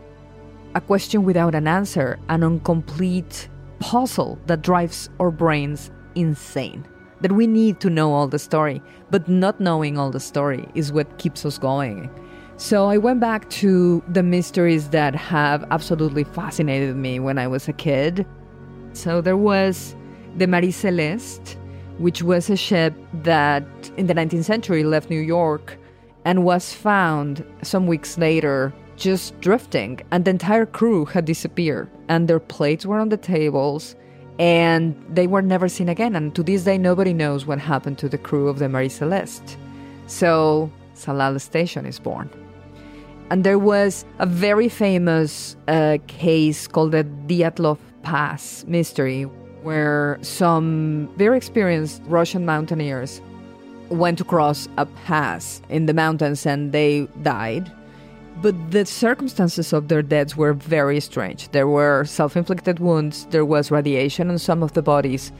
a 0.75 0.81
question 0.81 1.23
without 1.23 1.55
an 1.55 1.67
answer, 1.67 2.19
an 2.29 2.43
incomplete 2.43 3.47
puzzle 3.79 4.39
that 4.47 4.61
drives 4.61 5.09
our 5.19 5.31
brains 5.31 5.91
insane 6.15 6.87
that 7.23 7.31
we 7.31 7.47
need 7.47 7.79
to 7.79 7.89
know 7.89 8.13
all 8.13 8.27
the 8.27 8.37
story, 8.37 8.81
but 9.09 9.27
not 9.29 9.59
knowing 9.59 9.97
all 9.97 10.11
the 10.11 10.19
story 10.19 10.67
is 10.75 10.91
what 10.91 11.17
keeps 11.17 11.45
us 11.45 11.57
going. 11.57 12.09
So 12.57 12.87
I 12.87 12.97
went 12.97 13.21
back 13.21 13.49
to 13.61 14.03
the 14.09 14.21
mysteries 14.21 14.89
that 14.89 15.15
have 15.15 15.65
absolutely 15.71 16.25
fascinated 16.25 16.95
me 16.97 17.19
when 17.19 17.37
I 17.37 17.47
was 17.47 17.67
a 17.67 17.73
kid. 17.73 18.27
So 18.91 19.21
there 19.21 19.37
was 19.37 19.95
the 20.37 20.47
Marie 20.47 20.71
Celeste, 20.71 21.57
which 21.97 22.23
was 22.23 22.49
a 22.49 22.57
ship 22.57 22.93
that 23.23 23.63
in 23.97 24.07
the 24.07 24.13
19th 24.13 24.45
century 24.45 24.83
left 24.83 25.09
New 25.09 25.19
York 25.19 25.77
and 26.25 26.43
was 26.43 26.73
found 26.73 27.45
some 27.61 27.87
weeks 27.87 28.17
later 28.17 28.73
just 28.95 29.39
drifting, 29.41 29.99
and 30.11 30.25
the 30.25 30.31
entire 30.31 30.65
crew 30.65 31.05
had 31.05 31.25
disappeared, 31.25 31.89
and 32.09 32.27
their 32.27 32.39
plates 32.39 32.85
were 32.85 32.99
on 32.99 33.09
the 33.09 33.17
tables, 33.17 33.95
and 34.39 34.95
they 35.09 35.27
were 35.27 35.41
never 35.41 35.67
seen 35.67 35.89
again. 35.89 36.15
And 36.15 36.33
to 36.35 36.43
this 36.43 36.63
day, 36.63 36.77
nobody 36.77 37.13
knows 37.13 37.45
what 37.45 37.59
happened 37.59 37.97
to 37.99 38.09
the 38.09 38.17
crew 38.17 38.47
of 38.47 38.59
the 38.59 38.69
Marie 38.69 38.89
Celeste. 38.89 39.57
So, 40.07 40.71
Tsalal 40.95 41.39
Station 41.41 41.85
is 41.85 41.99
born. 41.99 42.29
And 43.29 43.43
there 43.43 43.59
was 43.59 44.05
a 44.19 44.25
very 44.25 44.69
famous 44.69 45.55
uh, 45.67 45.97
case 46.07 46.67
called 46.67 46.91
the 46.91 47.03
Dyatlov 47.03 47.79
Pass 48.03 48.63
mystery, 48.67 49.25
where 49.63 50.19
some 50.21 51.09
very 51.17 51.37
experienced 51.37 52.01
Russian 52.05 52.45
mountaineers 52.45 53.21
went 53.89 54.17
to 54.17 54.23
cross 54.23 54.67
a 54.77 54.85
pass 54.85 55.61
in 55.69 55.85
the 55.85 55.93
mountains 55.93 56.45
and 56.45 56.71
they 56.71 57.07
died. 57.21 57.71
But 58.41 58.55
the 58.71 58.85
circumstances 58.85 59.73
of 59.73 59.87
their 59.87 60.01
deaths 60.01 60.35
were 60.35 60.53
very 60.53 60.99
strange. 60.99 61.49
There 61.49 61.67
were 61.67 62.03
self 62.05 62.35
inflicted 62.35 62.79
wounds, 62.79 63.25
there 63.29 63.45
was 63.45 63.71
radiation 63.71 64.29
on 64.29 64.39
some 64.39 64.63
of 64.63 64.73
the 64.73 64.81
bodies, 64.81 65.31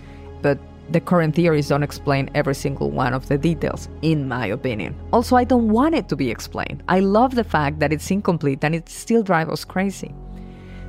but 0.41 0.59
the 0.89 0.99
current 0.99 1.35
theories 1.35 1.69
don't 1.69 1.83
explain 1.83 2.29
every 2.35 2.55
single 2.55 2.91
one 2.91 3.13
of 3.13 3.27
the 3.27 3.37
details, 3.37 3.87
in 4.01 4.27
my 4.27 4.45
opinion. 4.47 4.95
Also, 5.11 5.35
I 5.35 5.43
don't 5.43 5.69
want 5.69 5.95
it 5.95 6.09
to 6.09 6.15
be 6.15 6.29
explained. 6.29 6.83
I 6.87 6.99
love 6.99 7.35
the 7.35 7.43
fact 7.43 7.79
that 7.79 7.93
it's 7.93 8.11
incomplete 8.11 8.63
and 8.63 8.75
it 8.75 8.89
still 8.89 9.23
drives 9.23 9.51
us 9.51 9.65
crazy. 9.65 10.13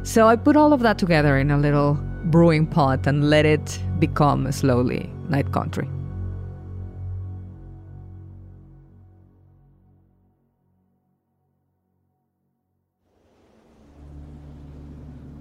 So 0.02 0.26
I 0.26 0.36
put 0.36 0.56
all 0.56 0.72
of 0.72 0.80
that 0.80 0.98
together 0.98 1.38
in 1.38 1.50
a 1.50 1.56
little 1.56 1.98
brewing 2.24 2.66
pot 2.66 3.06
and 3.06 3.30
let 3.30 3.44
it 3.46 3.80
become 3.98 4.50
slowly 4.52 5.10
Night 5.28 5.52
Country. 5.52 5.88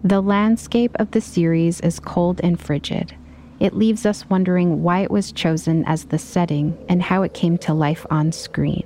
The 0.06 0.20
landscape 0.20 0.92
of 1.00 1.12
the 1.12 1.22
series 1.22 1.80
is 1.80 2.00
cold 2.00 2.42
and 2.44 2.60
frigid. 2.60 3.16
It 3.62 3.74
leaves 3.74 4.06
us 4.06 4.30
wondering 4.30 4.84
why 4.84 5.00
it 5.00 5.10
was 5.10 5.32
chosen 5.32 5.86
as 5.86 6.04
the 6.04 6.20
setting 6.20 6.78
and 6.90 7.02
how 7.02 7.22
it 7.24 7.34
came 7.34 7.58
to 7.60 7.74
life 7.74 8.06
on 8.10 8.34
screen. 8.34 8.86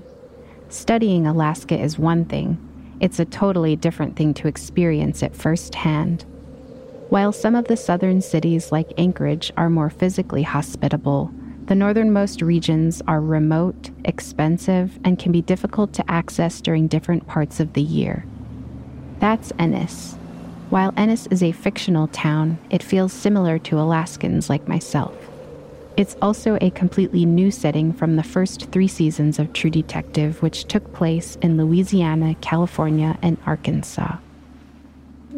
Studying 0.70 1.26
Alaska 1.26 1.80
is 1.80 1.98
one 1.98 2.26
thing, 2.26 2.60
it's 3.00 3.20
a 3.20 3.26
totally 3.26 3.76
different 3.76 4.16
thing 4.16 4.36
to 4.36 4.48
experience 4.48 5.24
it 5.24 5.36
firsthand. 5.36 6.24
While 7.10 7.32
some 7.32 7.56
of 7.56 7.66
the 7.66 7.78
southern 7.78 8.22
cities, 8.22 8.72
like 8.72 8.92
Anchorage, 8.98 9.54
are 9.56 9.70
more 9.70 9.90
physically 9.90 10.44
hospitable, 10.44 11.32
the 11.68 11.76
northernmost 11.76 12.42
regions 12.42 13.02
are 13.08 13.22
remote, 13.22 13.92
expensive, 14.04 15.00
and 15.06 15.18
can 15.18 15.32
be 15.32 15.42
difficult 15.42 15.94
to 15.94 16.12
access 16.12 16.60
during 16.60 16.88
different 16.88 17.26
parts 17.26 17.62
of 17.62 17.74
the 17.74 17.82
year. 17.82 18.26
That's 19.20 19.54
Ennis. 19.58 20.16
While 20.70 20.94
Ennis 20.98 21.28
is 21.28 21.42
a 21.42 21.54
fictional 21.54 22.10
town, 22.10 22.58
it 22.70 22.84
feels 22.84 23.14
similar 23.14 23.58
to 23.60 23.80
Alaskans 23.80 24.50
like 24.50 24.68
myself. 24.68 25.16
It's 25.96 26.18
also 26.22 26.58
a 26.60 26.72
completely 26.72 27.26
new 27.26 27.52
setting 27.52 27.94
from 27.94 28.18
the 28.18 28.24
first 28.24 28.70
three 28.72 28.88
seasons 28.90 29.40
of 29.40 29.54
True 29.54 29.70
Detective, 29.70 30.42
which 30.42 30.66
took 30.66 30.94
place 30.94 31.38
in 31.42 31.58
Louisiana, 31.58 32.36
California, 32.42 33.18
and 33.22 33.38
Arkansas. 33.46 34.18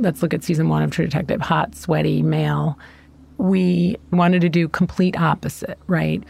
Let's 0.02 0.22
look 0.22 0.34
at 0.34 0.44
season 0.44 0.70
one 0.70 0.82
of 0.82 0.92
True 0.92 1.06
Detective. 1.06 1.42
Hot, 1.42 1.76
sweaty, 1.76 2.22
male. 2.22 2.80
We 3.38 3.98
wanted 4.12 4.40
to 4.42 4.50
do 4.50 4.70
complete 4.70 5.20
opposite, 5.20 5.78
right? 5.88 6.24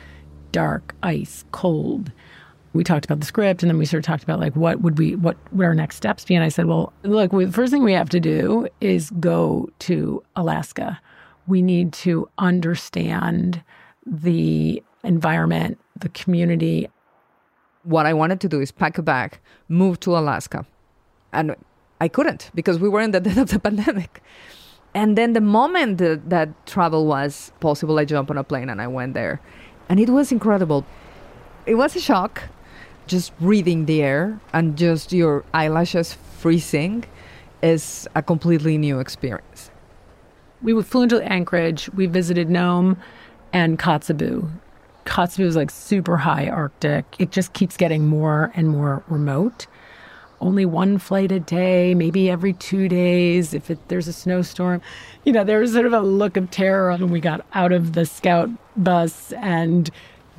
Dark, 0.52 0.96
ice, 1.04 1.46
cold. 1.52 2.12
We 2.74 2.84
talked 2.84 3.06
about 3.06 3.20
the 3.20 3.28
script 3.28 3.62
and 3.62 3.70
then 3.70 3.78
we 3.78 3.86
sort 3.86 4.00
of 4.00 4.06
talked 4.06 4.24
about 4.24 4.40
like 4.40 4.56
what 4.56 4.82
would 4.82 4.98
we 4.98 5.16
what 5.16 5.38
would 5.52 5.66
our 5.66 5.76
next 5.76 5.98
steps 5.98 6.24
be? 6.24 6.36
And 6.36 6.44
i 6.44 6.50
said 6.50 6.68
well 6.68 6.94
look 7.02 7.32
the 7.32 7.52
first 7.52 7.72
thing 7.72 7.84
we 7.84 7.94
have 7.94 8.10
to 8.10 8.20
do 8.20 8.68
is 8.80 9.10
go 9.20 9.70
to 9.80 10.24
alaska. 10.36 11.00
We 11.48 11.64
need 11.64 11.94
to 11.94 12.30
understand 12.38 13.64
the 14.06 14.84
environment 15.04 15.80
the 16.00 16.10
community. 16.10 16.88
What 17.84 18.06
i 18.06 18.14
wanted 18.14 18.40
to 18.42 18.50
do 18.50 18.62
is 18.62 18.72
pack 18.72 19.00
a 19.00 19.02
bag 19.02 19.40
move 19.68 20.00
to 20.02 20.16
alaska 20.16 20.66
and 21.34 21.56
i 22.00 22.08
couldn't 22.08 22.50
because 22.53 22.79
we 22.79 22.89
were 22.89 23.01
in 23.01 23.12
the 23.12 23.20
dead 23.27 23.38
of 23.38 23.50
the 23.50 23.60
pandemic 23.60 24.22
and 24.96 25.15
then 25.15 25.34
the 25.34 25.41
moment 25.41 26.00
that, 26.00 26.29
that 26.29 26.50
travel 26.65 27.06
was 27.06 27.51
possible 27.60 28.00
i 28.00 28.06
jumped 28.06 28.32
on 28.32 28.38
a 28.38 28.44
plane 28.44 28.70
and 28.70 28.82
i 28.82 28.88
went 28.88 29.13
there 29.13 29.39
and 29.88 30.00
it 30.00 30.10
was 30.10 30.32
incredible 30.32 30.86
it 31.65 31.75
was 31.75 31.96
a 31.96 32.00
shock 32.00 32.44
just 33.08 33.38
breathing 33.39 33.86
the 33.86 34.01
air 34.01 34.39
and 34.53 34.77
just 34.77 35.12
your 35.12 35.44
eyelashes 35.53 36.13
freezing 36.13 37.03
is 37.62 38.08
a 38.15 38.22
completely 38.22 38.77
new 38.77 39.00
experience. 39.00 39.72
We 40.62 40.82
flew 40.84 41.03
into 41.03 41.22
Anchorage. 41.22 41.89
We 41.94 42.06
visited 42.06 42.50
Nome 42.50 42.98
and 43.51 43.79
Kotzebue. 43.79 44.50
Kotzebue 45.06 45.46
is 45.46 45.56
like 45.56 45.72
super 45.72 46.18
high 46.18 46.48
Arctic. 46.48 47.06
It 47.18 47.32
just 47.32 47.53
keeps 47.53 47.77
getting 47.77 48.08
more 48.08 48.51
and 48.56 48.70
more 48.70 49.03
remote. 49.08 49.68
Only 50.41 50.65
one 50.65 50.98
flight 50.98 51.31
a 51.31 51.39
day, 51.39 51.93
maybe 51.93 52.29
every 52.29 52.53
two 52.53 52.88
days 52.88 53.53
if 53.53 53.69
it, 53.69 53.77
there's 53.89 54.08
a 54.08 54.13
snowstorm. 54.13 54.81
You 55.25 55.34
know, 55.34 55.43
there 55.43 55.60
was 55.60 55.74
sort 55.74 55.86
of 55.86 55.93
a 55.93 56.00
look 56.00 56.38
of 56.38 56.50
terror 56.50 56.91
when 56.91 57.12
we 57.12 57.19
got 57.19 57.46
out 57.53 57.72
of 57.72 57.93
the 57.93 58.05
scout 58.05 58.50
bus 58.77 59.34
and 59.34 59.89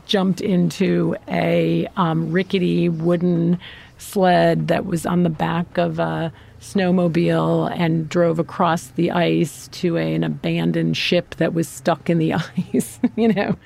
jumped 0.07 0.41
into 0.41 1.17
a 1.29 1.87
um, 1.97 2.33
rickety 2.33 2.89
wooden 2.89 3.59
sled 3.99 4.69
that 4.69 4.87
was 4.87 5.07
on 5.07 5.23
the 5.23 5.31
back 5.31 5.79
of 5.79 5.99
a 5.99 6.33
snowmobile 6.61 7.71
and 7.77 8.09
drove 8.09 8.39
across 8.39 8.89
the 8.89 9.11
ice 9.11 9.69
to 9.69 9.97
a, 9.97 10.15
an 10.15 10.25
abandoned 10.25 10.97
ship 10.97 11.35
that 11.37 11.55
was 11.55 11.69
stuck 11.69 12.11
in 12.11 12.19
the 12.19 12.33
ice. 12.75 12.99
you 13.17 13.29
know, 13.29 13.57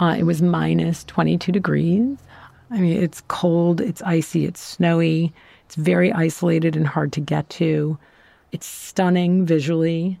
uh, 0.00 0.14
it 0.18 0.24
was 0.24 0.42
minus 0.42 1.04
22 1.04 1.52
degrees. 1.52 2.18
I 2.70 2.78
mean, 2.78 3.02
it's 3.02 3.22
cold, 3.28 3.80
it's 3.80 4.02
icy, 4.02 4.46
it's 4.46 4.60
snowy, 4.60 5.32
it's 5.74 5.82
very 5.82 6.12
isolated 6.12 6.76
and 6.76 6.86
hard 6.86 7.12
to 7.14 7.20
get 7.20 7.50
to. 7.50 7.98
It's 8.52 8.64
stunning 8.64 9.44
visually. 9.44 10.20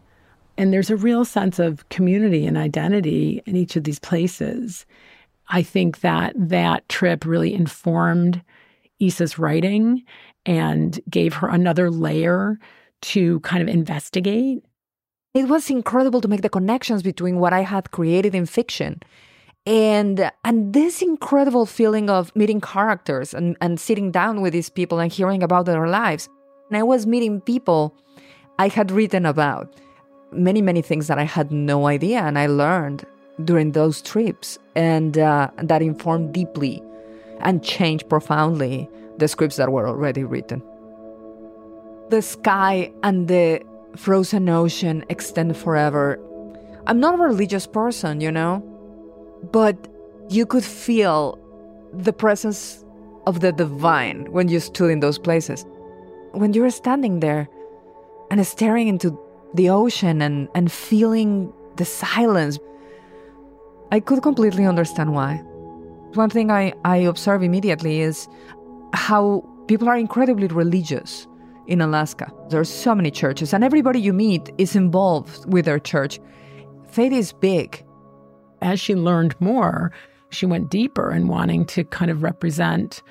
And 0.58 0.72
there's 0.72 0.90
a 0.90 0.96
real 0.96 1.24
sense 1.24 1.60
of 1.60 1.88
community 1.90 2.44
and 2.44 2.58
identity 2.58 3.40
in 3.46 3.54
each 3.54 3.76
of 3.76 3.84
these 3.84 4.00
places. 4.00 4.84
I 5.50 5.62
think 5.62 6.00
that 6.00 6.32
that 6.36 6.88
trip 6.88 7.24
really 7.24 7.54
informed 7.54 8.42
Issa's 8.98 9.38
writing 9.38 10.02
and 10.44 10.98
gave 11.08 11.34
her 11.34 11.46
another 11.46 11.88
layer 11.88 12.58
to 13.02 13.38
kind 13.40 13.62
of 13.62 13.68
investigate. 13.68 14.64
It 15.34 15.46
was 15.46 15.70
incredible 15.70 16.20
to 16.20 16.28
make 16.28 16.42
the 16.42 16.48
connections 16.48 17.04
between 17.04 17.38
what 17.38 17.52
I 17.52 17.60
had 17.60 17.92
created 17.92 18.34
in 18.34 18.46
fiction 18.46 19.00
and 19.66 20.30
and 20.44 20.74
this 20.74 21.00
incredible 21.00 21.66
feeling 21.66 22.10
of 22.10 22.34
meeting 22.36 22.60
characters 22.60 23.32
and, 23.32 23.56
and 23.60 23.80
sitting 23.80 24.10
down 24.10 24.40
with 24.40 24.52
these 24.52 24.68
people 24.68 24.98
and 24.98 25.10
hearing 25.10 25.42
about 25.42 25.66
their 25.66 25.88
lives. 25.88 26.28
And 26.68 26.76
I 26.76 26.82
was 26.82 27.06
meeting 27.06 27.40
people 27.40 27.96
I 28.58 28.68
had 28.68 28.90
written 28.90 29.26
about. 29.26 29.74
Many, 30.32 30.60
many 30.62 30.82
things 30.82 31.06
that 31.06 31.18
I 31.18 31.22
had 31.24 31.52
no 31.52 31.86
idea 31.86 32.20
and 32.20 32.38
I 32.38 32.46
learned 32.46 33.06
during 33.44 33.72
those 33.72 34.00
trips, 34.00 34.58
and 34.76 35.18
uh, 35.18 35.50
that 35.56 35.82
informed 35.82 36.32
deeply 36.32 36.82
and 37.40 37.64
changed 37.64 38.08
profoundly 38.08 38.88
the 39.18 39.26
scripts 39.26 39.56
that 39.56 39.72
were 39.72 39.88
already 39.88 40.22
written. 40.22 40.62
The 42.10 42.22
sky 42.22 42.92
and 43.02 43.26
the 43.26 43.60
frozen 43.96 44.48
ocean 44.48 45.04
extend 45.08 45.56
forever. 45.56 46.20
I'm 46.86 47.00
not 47.00 47.14
a 47.14 47.18
religious 47.18 47.66
person, 47.66 48.20
you 48.20 48.30
know, 48.30 48.62
but 49.52 49.88
you 50.28 50.46
could 50.46 50.64
feel 50.64 51.38
the 51.92 52.12
presence 52.12 52.84
of 53.26 53.40
the 53.40 53.52
divine 53.52 54.30
when 54.32 54.48
you 54.48 54.60
stood 54.60 54.90
in 54.90 55.00
those 55.00 55.18
places. 55.18 55.64
When 56.32 56.52
you 56.52 56.62
were 56.62 56.70
standing 56.70 57.20
there 57.20 57.48
and 58.30 58.44
staring 58.46 58.88
into 58.88 59.18
the 59.54 59.70
ocean 59.70 60.20
and, 60.20 60.48
and 60.54 60.70
feeling 60.70 61.52
the 61.76 61.84
silence 61.84 62.58
I 63.94 64.00
could 64.00 64.22
completely 64.22 64.66
understand 64.66 65.14
why. 65.14 65.36
One 66.14 66.28
thing 66.28 66.50
I, 66.50 66.72
I 66.84 66.96
observe 66.96 67.44
immediately 67.44 68.00
is 68.00 68.26
how 68.92 69.44
people 69.68 69.88
are 69.88 69.96
incredibly 69.96 70.48
religious 70.48 71.28
in 71.68 71.80
Alaska. 71.80 72.32
There 72.48 72.58
are 72.58 72.64
so 72.64 72.94
many 72.94 73.12
churches, 73.12 73.52
and 73.52 73.62
everybody 73.62 74.00
you 74.00 74.12
meet 74.12 74.50
is 74.58 74.74
involved 74.74 75.52
with 75.52 75.64
their 75.64 75.78
church. 75.78 76.18
Faith 76.88 77.12
is 77.12 77.32
big. 77.32 77.84
As 78.64 78.80
she 78.80 78.94
learned 78.94 79.40
more, 79.40 79.92
she 80.30 80.46
went 80.46 80.70
deeper 80.70 81.12
in 81.12 81.28
wanting 81.28 81.64
to 81.66 81.84
kind 81.84 82.10
of 82.10 82.22
represent 82.22 83.02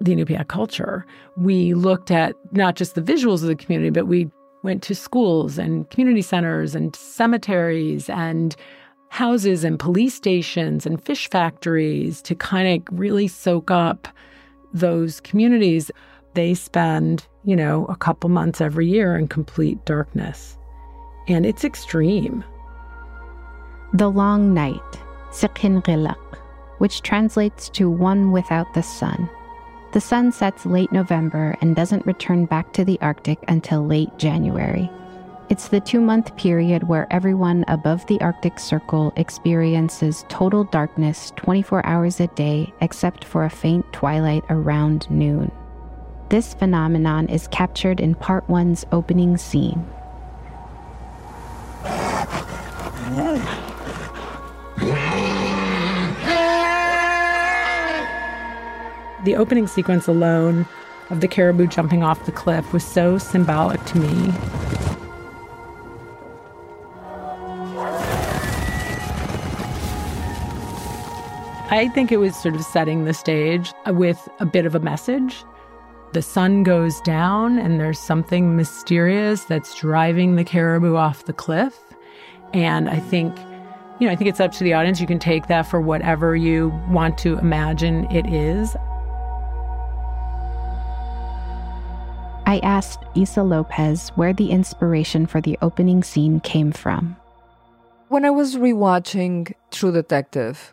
the 0.00 0.14
Inupiaq 0.14 0.48
culture. 0.48 1.06
We 1.36 1.74
looked 1.74 2.10
at 2.10 2.34
not 2.52 2.74
just 2.76 2.94
the 2.94 3.02
visuals 3.02 3.42
of 3.42 3.48
the 3.48 3.56
community, 3.56 3.90
but 3.90 4.06
we 4.06 4.30
went 4.62 4.82
to 4.84 4.94
schools 4.94 5.58
and 5.58 5.88
community 5.90 6.22
centers 6.22 6.74
and 6.74 6.96
cemeteries 6.96 8.08
and 8.10 8.56
houses 9.10 9.64
and 9.64 9.78
police 9.78 10.14
stations 10.14 10.84
and 10.84 11.02
fish 11.02 11.30
factories 11.30 12.20
to 12.22 12.34
kind 12.34 12.82
of 12.82 12.98
really 12.98 13.28
soak 13.28 13.70
up 13.70 14.08
those 14.72 15.20
communities. 15.20 15.90
They 16.34 16.54
spend, 16.54 17.26
you 17.44 17.54
know, 17.54 17.86
a 17.86 17.96
couple 17.96 18.28
months 18.28 18.60
every 18.60 18.88
year 18.88 19.16
in 19.16 19.28
complete 19.28 19.82
darkness. 19.84 20.58
And 21.28 21.46
it's 21.46 21.64
extreme. 21.64 22.44
The 23.94 24.10
Long 24.10 24.52
Night, 24.52 24.82
Sikin 25.30 25.80
which 26.78 27.02
translates 27.02 27.68
to 27.70 27.88
one 27.88 28.32
without 28.32 28.74
the 28.74 28.82
sun. 28.82 29.30
The 29.92 30.00
sun 30.00 30.32
sets 30.32 30.66
late 30.66 30.90
November 30.90 31.56
and 31.60 31.76
doesn't 31.76 32.04
return 32.04 32.46
back 32.46 32.72
to 32.72 32.84
the 32.84 32.98
Arctic 33.00 33.38
until 33.46 33.86
late 33.86 34.10
January. 34.18 34.90
It's 35.48 35.68
the 35.68 35.80
two 35.80 36.00
month 36.00 36.36
period 36.36 36.88
where 36.88 37.06
everyone 37.12 37.64
above 37.68 38.04
the 38.08 38.20
Arctic 38.20 38.58
Circle 38.58 39.12
experiences 39.16 40.24
total 40.28 40.64
darkness 40.64 41.32
24 41.36 41.86
hours 41.86 42.18
a 42.18 42.26
day 42.26 42.74
except 42.80 43.24
for 43.24 43.44
a 43.44 43.50
faint 43.50 43.90
twilight 43.92 44.42
around 44.50 45.08
noon. 45.08 45.52
This 46.28 46.54
phenomenon 46.54 47.28
is 47.28 47.46
captured 47.48 48.00
in 48.00 48.16
Part 48.16 48.48
1's 48.48 48.84
opening 48.90 49.36
scene. 49.36 49.86
The 59.26 59.34
opening 59.34 59.66
sequence 59.66 60.06
alone 60.06 60.66
of 61.10 61.20
the 61.20 61.26
caribou 61.26 61.66
jumping 61.66 62.04
off 62.04 62.24
the 62.26 62.30
cliff 62.30 62.72
was 62.72 62.84
so 62.84 63.18
symbolic 63.18 63.84
to 63.86 63.98
me. 63.98 64.32
I 71.70 71.90
think 71.92 72.12
it 72.12 72.18
was 72.18 72.36
sort 72.36 72.54
of 72.54 72.62
setting 72.62 73.04
the 73.04 73.12
stage 73.12 73.72
with 73.88 74.28
a 74.38 74.46
bit 74.46 74.64
of 74.64 74.76
a 74.76 74.80
message. 74.80 75.42
The 76.12 76.22
sun 76.22 76.62
goes 76.62 77.00
down, 77.00 77.58
and 77.58 77.80
there's 77.80 77.98
something 77.98 78.54
mysterious 78.54 79.42
that's 79.42 79.74
driving 79.74 80.36
the 80.36 80.44
caribou 80.44 80.94
off 80.94 81.24
the 81.24 81.32
cliff. 81.32 81.76
And 82.54 82.88
I 82.88 83.00
think, 83.00 83.36
you 83.98 84.06
know, 84.06 84.12
I 84.12 84.14
think 84.14 84.30
it's 84.30 84.38
up 84.38 84.52
to 84.52 84.62
the 84.62 84.72
audience. 84.72 85.00
You 85.00 85.08
can 85.08 85.18
take 85.18 85.48
that 85.48 85.62
for 85.62 85.80
whatever 85.80 86.36
you 86.36 86.68
want 86.88 87.18
to 87.18 87.36
imagine 87.38 88.08
it 88.12 88.32
is. 88.32 88.76
I 92.48 92.60
asked 92.60 93.02
Issa 93.16 93.42
Lopez 93.42 94.10
where 94.10 94.32
the 94.32 94.52
inspiration 94.52 95.26
for 95.26 95.40
the 95.40 95.58
opening 95.62 96.04
scene 96.04 96.38
came 96.38 96.70
from. 96.70 97.16
When 98.06 98.24
I 98.24 98.30
was 98.30 98.54
rewatching 98.54 99.52
True 99.72 99.90
Detective, 99.90 100.72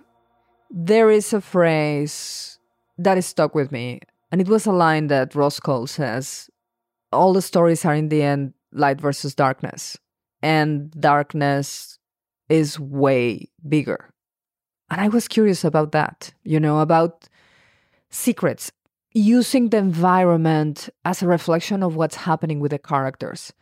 there 0.70 1.10
is 1.10 1.34
a 1.34 1.42
phrase 1.42 2.60
that 3.00 3.18
is 3.18 3.26
stuck 3.26 3.56
with 3.56 3.72
me, 3.72 4.02
and 4.32 4.40
it 4.40 4.48
was 4.48 4.68
a 4.68 4.72
line 4.72 5.08
that 5.08 5.34
Rust 5.34 5.64
Cohle 5.64 5.88
says 5.88 6.48
All 7.12 7.34
the 7.34 7.42
stories 7.42 7.86
are 7.86 7.96
in 7.96 8.10
the 8.10 8.22
end 8.22 8.54
light 8.72 9.02
versus 9.02 9.34
darkness, 9.34 9.98
and 10.44 10.92
darkness 10.92 11.98
is 12.50 12.80
way 12.80 13.50
bigger. 13.68 14.14
And 14.92 15.02
I 15.02 15.08
was 15.08 15.28
curious 15.28 15.64
about 15.64 15.92
that, 15.94 16.36
you 16.44 16.60
know, 16.60 16.82
about 16.82 17.28
secrets 18.12 18.72
using 19.14 19.70
the 19.70 19.78
environment 19.78 20.90
as 21.06 21.22
a 21.22 21.28
reflection 21.28 21.84
of 21.84 21.96
what's 21.96 22.16
happening 22.16 22.60
with 22.60 22.72
the 22.72 22.80
characters 22.80 23.54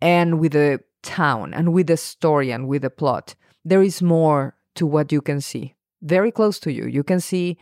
and 0.00 0.40
with 0.40 0.52
the 0.52 0.80
town 1.02 1.54
and 1.54 1.72
with 1.72 1.86
the 1.86 1.96
story 1.96 2.50
and 2.50 2.66
with 2.66 2.82
the 2.82 2.90
plot. 2.90 3.34
There 3.64 3.82
is 3.82 4.02
more 4.02 4.56
to 4.74 4.86
what 4.86 5.12
you 5.12 5.20
can 5.20 5.40
see. 5.40 5.74
Very 6.02 6.32
close 6.32 6.58
to 6.60 6.72
you. 6.72 6.86
You 6.86 7.02
can 7.02 7.20
see 7.20 7.58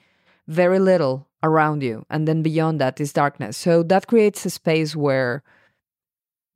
very 0.46 0.79
little 0.79 1.29
around 1.42 1.83
you. 1.83 2.05
And 2.11 2.27
then 2.27 2.42
beyond 2.42 2.81
that 2.81 3.01
is 3.01 3.12
darkness. 3.12 3.57
So 3.57 3.83
that 3.85 4.07
creates 4.07 4.44
a 4.46 4.51
space 4.51 4.96
where 4.96 5.42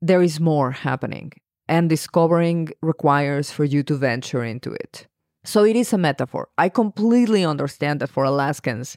there 0.01 0.23
is 0.23 0.40
more 0.40 0.71
happening. 0.71 1.33
And 1.69 1.88
discovering 1.88 2.71
requires 2.83 3.51
for 3.51 3.64
you 3.64 3.83
to 3.85 3.95
venture 3.95 4.43
into 4.43 4.73
it. 4.73 5.07
So 5.45 5.64
it 5.64 5.77
is 5.77 5.93
a 5.93 5.99
metaphor. 5.99 6.49
I 6.59 6.69
completely 6.69 7.45
understand 7.45 8.01
that 8.01 8.11
for 8.11 8.25
Alaskans, 8.25 8.97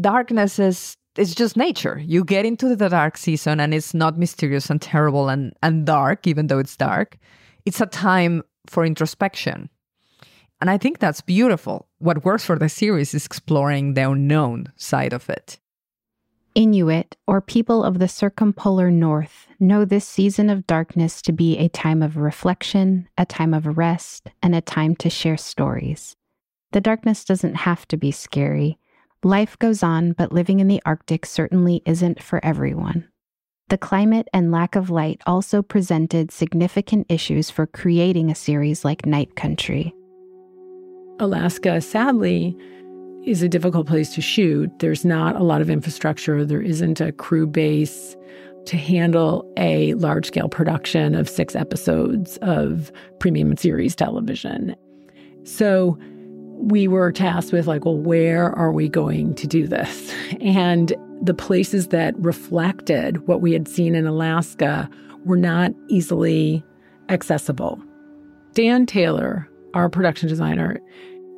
darkness 0.00 0.58
is 0.58 0.96
it's 1.16 1.34
just 1.34 1.56
nature. 1.56 2.00
You 2.04 2.24
get 2.24 2.46
into 2.46 2.74
the 2.74 2.88
dark 2.88 3.16
season 3.16 3.60
and 3.60 3.74
it's 3.74 3.94
not 3.94 4.18
mysterious 4.18 4.70
and 4.70 4.80
terrible 4.80 5.28
and, 5.28 5.52
and 5.62 5.84
dark, 5.84 6.26
even 6.26 6.46
though 6.46 6.58
it's 6.58 6.76
dark. 6.76 7.18
It's 7.66 7.80
a 7.80 7.86
time 7.86 8.42
for 8.66 8.84
introspection. 8.84 9.68
And 10.60 10.70
I 10.70 10.78
think 10.78 10.98
that's 10.98 11.20
beautiful. 11.20 11.88
What 11.98 12.24
works 12.24 12.44
for 12.44 12.56
the 12.58 12.68
series 12.68 13.14
is 13.14 13.26
exploring 13.26 13.94
the 13.94 14.08
unknown 14.08 14.72
side 14.76 15.12
of 15.12 15.28
it. 15.28 15.58
Inuit, 16.54 17.16
or 17.26 17.40
people 17.40 17.82
of 17.82 17.98
the 17.98 18.08
circumpolar 18.08 18.90
north, 18.90 19.48
know 19.58 19.84
this 19.84 20.06
season 20.06 20.50
of 20.50 20.66
darkness 20.66 21.22
to 21.22 21.32
be 21.32 21.58
a 21.58 21.68
time 21.68 22.02
of 22.02 22.16
reflection, 22.16 23.08
a 23.16 23.24
time 23.24 23.54
of 23.54 23.78
rest, 23.78 24.30
and 24.42 24.54
a 24.54 24.60
time 24.60 24.94
to 24.96 25.08
share 25.08 25.38
stories. 25.38 26.14
The 26.72 26.80
darkness 26.80 27.24
doesn't 27.24 27.54
have 27.54 27.88
to 27.88 27.96
be 27.96 28.10
scary. 28.10 28.78
Life 29.24 29.56
goes 29.60 29.84
on, 29.84 30.12
but 30.12 30.32
living 30.32 30.58
in 30.58 30.66
the 30.66 30.82
Arctic 30.84 31.26
certainly 31.26 31.80
isn't 31.86 32.20
for 32.20 32.44
everyone. 32.44 33.08
The 33.68 33.78
climate 33.78 34.26
and 34.32 34.50
lack 34.50 34.74
of 34.74 34.90
light 34.90 35.22
also 35.26 35.62
presented 35.62 36.32
significant 36.32 37.06
issues 37.08 37.48
for 37.48 37.68
creating 37.68 38.30
a 38.30 38.34
series 38.34 38.84
like 38.84 39.06
Night 39.06 39.36
Country. 39.36 39.94
Alaska, 41.20 41.80
sadly, 41.80 42.56
is 43.24 43.44
a 43.44 43.48
difficult 43.48 43.86
place 43.86 44.12
to 44.16 44.20
shoot. 44.20 44.76
There's 44.80 45.04
not 45.04 45.36
a 45.36 45.44
lot 45.44 45.60
of 45.60 45.70
infrastructure, 45.70 46.44
there 46.44 46.60
isn't 46.60 47.00
a 47.00 47.12
crew 47.12 47.46
base 47.46 48.16
to 48.66 48.76
handle 48.76 49.48
a 49.56 49.94
large 49.94 50.26
scale 50.26 50.48
production 50.48 51.14
of 51.14 51.28
six 51.28 51.54
episodes 51.54 52.38
of 52.38 52.90
premium 53.20 53.56
series 53.56 53.94
television. 53.94 54.74
So 55.44 55.96
we 56.62 56.86
were 56.86 57.10
tasked 57.10 57.52
with 57.52 57.66
like, 57.66 57.84
well, 57.84 57.96
where 57.96 58.52
are 58.52 58.72
we 58.72 58.88
going 58.88 59.34
to 59.34 59.46
do 59.46 59.66
this? 59.66 60.14
And 60.40 60.94
the 61.20 61.34
places 61.34 61.88
that 61.88 62.16
reflected 62.18 63.26
what 63.26 63.40
we 63.40 63.52
had 63.52 63.66
seen 63.66 63.94
in 63.94 64.06
Alaska 64.06 64.88
were 65.24 65.36
not 65.36 65.72
easily 65.88 66.64
accessible. 67.08 67.82
Dan 68.54 68.86
Taylor, 68.86 69.48
our 69.74 69.88
production 69.88 70.28
designer, 70.28 70.80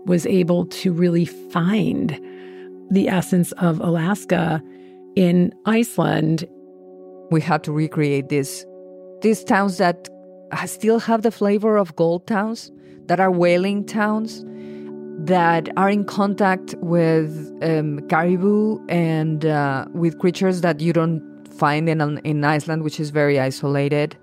was 0.07 0.27
able 0.27 0.67
to 0.67 0.93
really 0.93 1.25
find 1.25 2.21
the 2.91 3.09
essence 3.09 3.53
of 3.53 3.81
Alaska 3.81 4.63
in 5.17 5.55
Iceland. 5.65 6.45
We 7.31 7.41
had 7.41 7.65
to 7.65 7.73
recreate 7.73 8.29
this 8.29 8.67
these 9.23 9.43
towns 9.43 9.79
that 9.79 10.09
still 10.67 10.99
have 10.99 11.23
the 11.23 11.31
flavor 11.31 11.79
of 11.79 11.97
gold 11.97 12.27
towns, 12.27 12.71
that 13.07 13.21
are 13.21 13.31
whaling 13.31 13.87
towns, 13.87 14.45
that 15.19 15.69
are 15.77 15.89
in 15.89 16.05
contact 16.05 16.75
with 16.79 17.53
um, 17.63 18.01
caribou 18.09 18.85
and 18.89 19.47
uh, 19.47 19.87
with 19.93 20.19
creatures 20.19 20.61
that 20.61 20.81
you 20.81 20.93
don't 20.93 21.23
find 21.49 21.89
in, 21.89 22.19
in 22.25 22.45
Iceland, 22.45 22.83
which 22.83 23.01
is 23.01 23.11
very 23.11 23.39
isolated. 23.39 24.17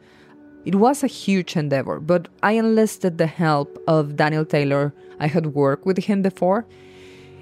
It 0.65 0.75
was 0.75 1.03
a 1.03 1.07
huge 1.07 1.55
endeavor, 1.55 1.99
but 1.99 2.27
I 2.43 2.53
enlisted 2.53 3.17
the 3.17 3.25
help 3.25 3.79
of 3.87 4.15
Daniel 4.15 4.45
Taylor. 4.45 4.93
I 5.19 5.27
had 5.27 5.47
worked 5.47 5.85
with 5.85 5.97
him 5.97 6.21
before, 6.21 6.67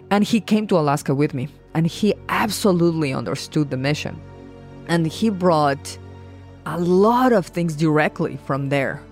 and 0.09 0.23
he 0.23 0.39
came 0.39 0.67
to 0.67 0.77
Alaska 0.77 1.13
with 1.13 1.33
me, 1.33 1.49
and 1.73 1.85
he 1.85 2.13
absolutely 2.29 3.13
understood 3.13 3.71
the 3.71 3.77
mission. 3.77 4.21
And 4.87 5.05
he 5.05 5.29
brought 5.29 5.97
a 6.65 6.79
lot 6.79 7.33
of 7.33 7.45
things 7.45 7.75
directly 7.75 8.37
from 8.45 8.69
there. 8.69 9.03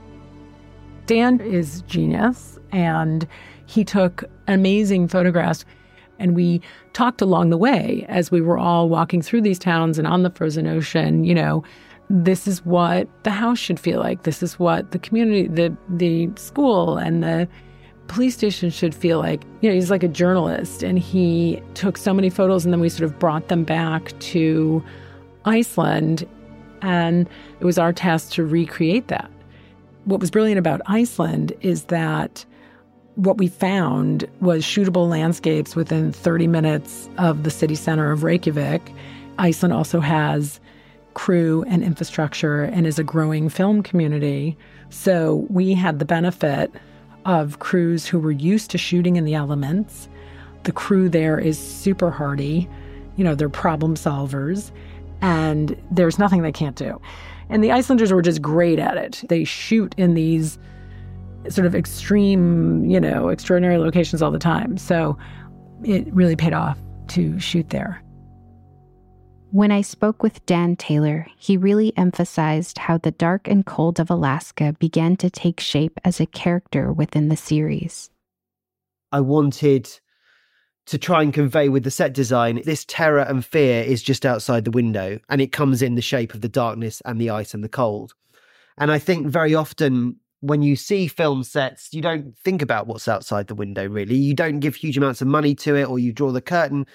Dan 1.08 1.40
is 1.40 1.82
genius, 1.84 2.60
and 2.72 3.28
he 3.66 3.84
took 3.84 4.24
amazing 4.48 5.08
photographs. 5.08 5.66
And 6.20 6.36
we 6.36 6.62
talked 6.94 7.22
along 7.22 7.50
the 7.50 7.58
way 7.58 8.06
as 8.10 8.32
we 8.32 8.42
were 8.42 8.58
all 8.58 8.90
walking 8.90 9.22
through 9.22 9.42
these 9.42 9.60
towns 9.60 9.98
and 9.98 10.08
on 10.08 10.24
the 10.24 10.32
frozen 10.32 10.68
ocean, 10.68 11.24
you 11.24 11.34
know, 11.34 11.64
this 12.10 12.48
is 12.48 12.66
what 12.66 13.08
the 13.24 13.32
house 13.32 13.60
should 13.60 13.80
feel 13.80 14.00
like. 14.00 14.24
This 14.24 14.42
is 14.42 14.58
what 14.58 14.92
the 14.92 15.00
community, 15.00 15.48
the 15.48 15.76
the 15.90 16.30
school 16.36 16.98
and 16.98 17.24
the 17.24 17.48
police 18.08 18.34
station 18.34 18.70
should 18.70 18.96
feel 18.96 19.20
like. 19.20 19.44
You 19.62 19.70
know, 19.70 19.76
he's 19.76 19.92
like 19.92 20.04
a 20.04 20.08
journalist 20.08 20.84
and 20.84 20.98
he 20.98 21.62
took 21.74 21.98
so 21.98 22.14
many 22.14 22.30
photos 22.30 22.66
and 22.66 22.74
then 22.74 22.80
we 22.80 22.90
sort 22.90 23.04
of 23.04 23.20
brought 23.20 23.50
them 23.50 23.64
back 23.64 24.18
to 24.20 24.84
Iceland 25.46 26.28
and 26.82 27.30
it 27.60 27.66
was 27.66 27.78
our 27.78 27.94
task 27.94 28.32
to 28.34 28.46
recreate 28.46 29.08
that. 29.10 29.30
What 30.08 30.22
was 30.22 30.32
brilliant 30.32 30.58
about 30.58 30.80
Iceland 30.86 31.52
is 31.60 31.84
that 31.86 32.46
what 33.16 33.40
we 33.40 33.50
found 33.50 34.26
was 34.40 34.64
shootable 34.64 35.10
landscapes 35.10 35.76
within 35.76 36.14
30 36.14 36.48
minutes 36.48 37.10
of 37.18 37.44
the 37.44 37.52
city 37.52 37.76
center 37.76 38.10
of 38.10 38.24
Reykjavik. 38.24 38.94
Iceland 39.38 39.74
also 39.74 40.00
has 40.00 40.62
crew 41.14 41.66
and 41.68 41.84
infrastructure 41.84 42.64
and 42.64 42.88
is 42.88 42.98
a 42.98 43.04
growing 43.04 43.50
film 43.50 43.84
community. 43.84 44.58
So 44.90 45.46
we 45.50 45.74
had 45.74 46.00
the 46.00 46.06
benefit 46.06 46.72
of 47.26 47.60
crews 47.60 48.06
who 48.06 48.18
were 48.18 48.32
used 48.32 48.72
to 48.72 48.78
shooting 48.78 49.18
in 49.18 49.26
the 49.26 49.36
elements. 49.36 50.08
The 50.64 50.72
crew 50.72 51.10
there 51.10 51.38
is 51.38 51.60
super 51.60 52.12
hardy, 52.12 52.70
you 53.18 53.26
know, 53.26 53.36
they're 53.36 53.50
problem 53.50 53.96
solvers, 53.96 54.72
and 55.22 55.76
there's 55.92 56.20
nothing 56.20 56.42
they 56.42 56.52
can't 56.52 56.76
do. 56.76 57.02
And 57.50 57.64
the 57.64 57.72
Icelanders 57.72 58.12
were 58.12 58.22
just 58.22 58.42
great 58.42 58.80
at 58.80 58.98
it. 58.98 59.24
They 59.30 59.44
shoot 59.44 59.96
in 59.98 60.14
these 60.14 60.60
sort 61.50 61.66
of 61.66 61.76
extreme, 61.76 62.86
you 62.86 63.00
know, 63.00 63.30
extraordinary 63.30 63.78
locations 63.78 64.22
all 64.22 64.32
the 64.32 64.40
time. 64.40 64.78
So 64.78 65.18
it 65.84 66.12
really 66.14 66.36
paid 66.36 66.54
off 66.54 66.78
to 67.10 67.40
shoot 67.40 67.70
there. 67.70 68.02
When 69.52 69.72
I 69.72 69.82
spoke 69.82 70.24
with 70.24 70.46
Dan 70.46 70.76
Taylor, 70.76 71.26
he 71.38 71.56
really 71.56 71.94
emphasized 71.96 72.78
how 72.78 72.98
the 72.98 73.12
dark 73.12 73.48
and 73.48 73.66
cold 73.66 73.98
of 73.98 74.10
Alaska 74.10 74.76
began 74.78 75.16
to 75.18 75.30
take 75.30 75.62
shape 75.62 75.98
as 76.04 76.20
a 76.20 76.26
character 76.26 76.92
within 76.92 77.30
the 77.30 77.38
series. 77.38 78.10
I 79.14 79.22
wanted 79.22 79.90
to 80.88 80.98
try 80.98 81.22
and 81.22 81.34
convey 81.34 81.70
with 81.70 81.84
the 81.84 81.92
set 81.92 82.14
design 82.14 82.62
this 82.66 82.86
terror 82.86 83.20
and 83.20 83.46
fear 83.46 83.84
is 83.84 84.02
just 84.02 84.26
outside 84.26 84.66
the 84.66 84.72
window 84.72 85.20
and 85.30 85.42
it 85.42 85.52
comes 85.52 85.82
in 85.82 85.96
the 85.96 86.02
shape 86.02 86.34
of 86.34 86.42
the 86.42 86.50
darkness 86.50 87.02
and 87.06 87.20
the 87.20 87.30
ice 87.30 87.54
and 87.54 87.64
the 87.64 87.70
cold. 87.70 88.14
And 88.78 88.92
I 88.92 88.98
think 89.00 89.28
very 89.28 89.54
often 89.54 90.18
when 90.42 90.62
you 90.62 90.76
see 90.76 91.08
film 91.08 91.44
sets, 91.44 91.94
you 91.94 92.02
don't 92.02 92.38
think 92.38 92.62
about 92.62 92.88
what's 92.88 93.08
outside 93.08 93.48
the 93.48 93.56
window, 93.56 93.88
really. 93.88 94.16
You 94.16 94.34
don't 94.34 94.60
give 94.60 94.76
huge 94.76 94.98
amounts 94.98 95.22
of 95.22 95.28
money 95.28 95.56
to 95.56 95.76
it 95.76 95.86
or 95.86 96.00
you 96.00 96.14
draw 96.14 96.32
the 96.32 96.42
curtain. 96.42 96.86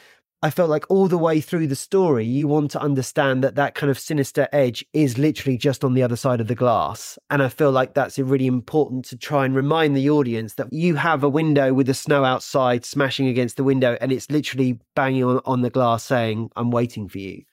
I 0.44 0.50
felt 0.50 0.70
like 0.70 0.84
all 0.88 1.06
the 1.06 1.18
way 1.18 1.40
through 1.40 1.68
the 1.68 1.76
story, 1.76 2.24
you 2.24 2.48
want 2.48 2.72
to 2.72 2.80
understand 2.80 3.44
that 3.44 3.54
that 3.54 3.76
kind 3.76 3.92
of 3.92 3.98
sinister 3.98 4.48
edge 4.52 4.84
is 4.92 5.16
literally 5.16 5.56
just 5.56 5.84
on 5.84 5.94
the 5.94 6.02
other 6.02 6.16
side 6.16 6.40
of 6.40 6.48
the 6.48 6.56
glass. 6.56 7.16
And 7.30 7.40
I 7.40 7.48
feel 7.48 7.70
like 7.70 7.94
that's 7.94 8.18
really 8.18 8.48
important 8.48 9.04
to 9.06 9.16
try 9.16 9.44
and 9.44 9.54
remind 9.54 9.96
the 9.96 10.10
audience 10.10 10.54
that 10.54 10.72
you 10.72 10.96
have 10.96 11.22
a 11.22 11.28
window 11.28 11.72
with 11.72 11.86
the 11.86 11.94
snow 11.94 12.24
outside 12.24 12.84
smashing 12.84 13.28
against 13.28 13.56
the 13.56 13.62
window, 13.62 13.96
and 14.00 14.10
it's 14.10 14.32
literally 14.32 14.80
banging 14.96 15.22
on, 15.22 15.40
on 15.44 15.62
the 15.62 15.70
glass 15.70 16.02
saying, 16.02 16.50
I'm 16.56 16.72
waiting 16.72 17.08
for 17.08 17.18
you. 17.18 17.44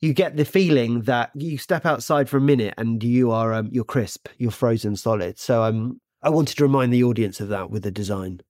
You 0.00 0.12
get 0.12 0.36
the 0.36 0.44
feeling 0.44 1.02
that 1.02 1.32
you 1.34 1.58
step 1.58 1.84
outside 1.84 2.28
for 2.28 2.36
a 2.36 2.40
minute 2.40 2.74
and 2.78 3.02
you 3.02 3.32
are 3.32 3.52
um, 3.54 3.70
you're 3.72 3.82
crisp, 3.82 4.28
you're 4.38 4.52
frozen 4.52 4.94
solid. 4.94 5.38
So 5.40 5.64
um, 5.64 6.00
I 6.22 6.30
wanted 6.30 6.58
to 6.58 6.62
remind 6.62 6.92
the 6.92 7.02
audience 7.02 7.40
of 7.40 7.48
that 7.48 7.70
with 7.70 7.82
the 7.82 7.90
design. 7.90 8.40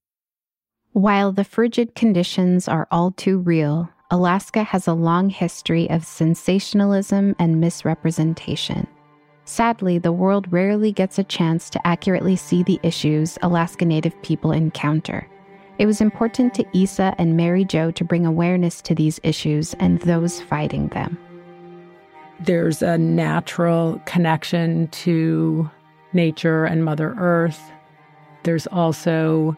While 0.94 1.33
the 1.33 1.42
frigid 1.42 1.96
conditions 1.96 2.68
are 2.68 2.87
all 2.92 3.11
too 3.11 3.40
real, 3.40 3.90
Alaska 4.12 4.62
has 4.62 4.87
a 4.87 4.92
long 4.92 5.28
history 5.28 5.90
of 5.90 6.04
sensationalism 6.04 7.35
and 7.40 7.61
misrepresentation. 7.61 8.87
Sadly, 9.44 9.98
the 9.98 10.12
world 10.12 10.52
rarely 10.52 10.92
gets 10.92 11.18
a 11.18 11.24
chance 11.24 11.68
to 11.70 11.85
accurately 11.85 12.37
see 12.37 12.62
the 12.62 12.78
issues 12.85 13.37
Alaska 13.42 13.85
Native 13.85 14.14
people 14.22 14.52
encounter. 14.52 15.28
It 15.80 15.87
was 15.87 16.00
important 16.00 16.54
to 16.54 16.78
Issa 16.80 17.16
and 17.18 17.37
Mari 17.37 17.64
Jo 17.64 17.90
to 17.90 18.04
bring 18.04 18.24
awareness 18.24 18.80
to 18.83 18.94
these 18.94 19.18
issues 19.24 19.74
and 19.80 20.00
those 20.02 20.40
fighting 20.42 20.87
them. 20.90 21.18
There's 22.38 22.83
a 22.83 22.96
natural 22.96 24.00
connection 24.04 24.87
to 24.88 25.68
nature 26.12 26.66
and 26.66 26.85
Mother 26.85 27.16
Earth. 27.18 27.61
There's 28.44 28.68
also 28.68 29.57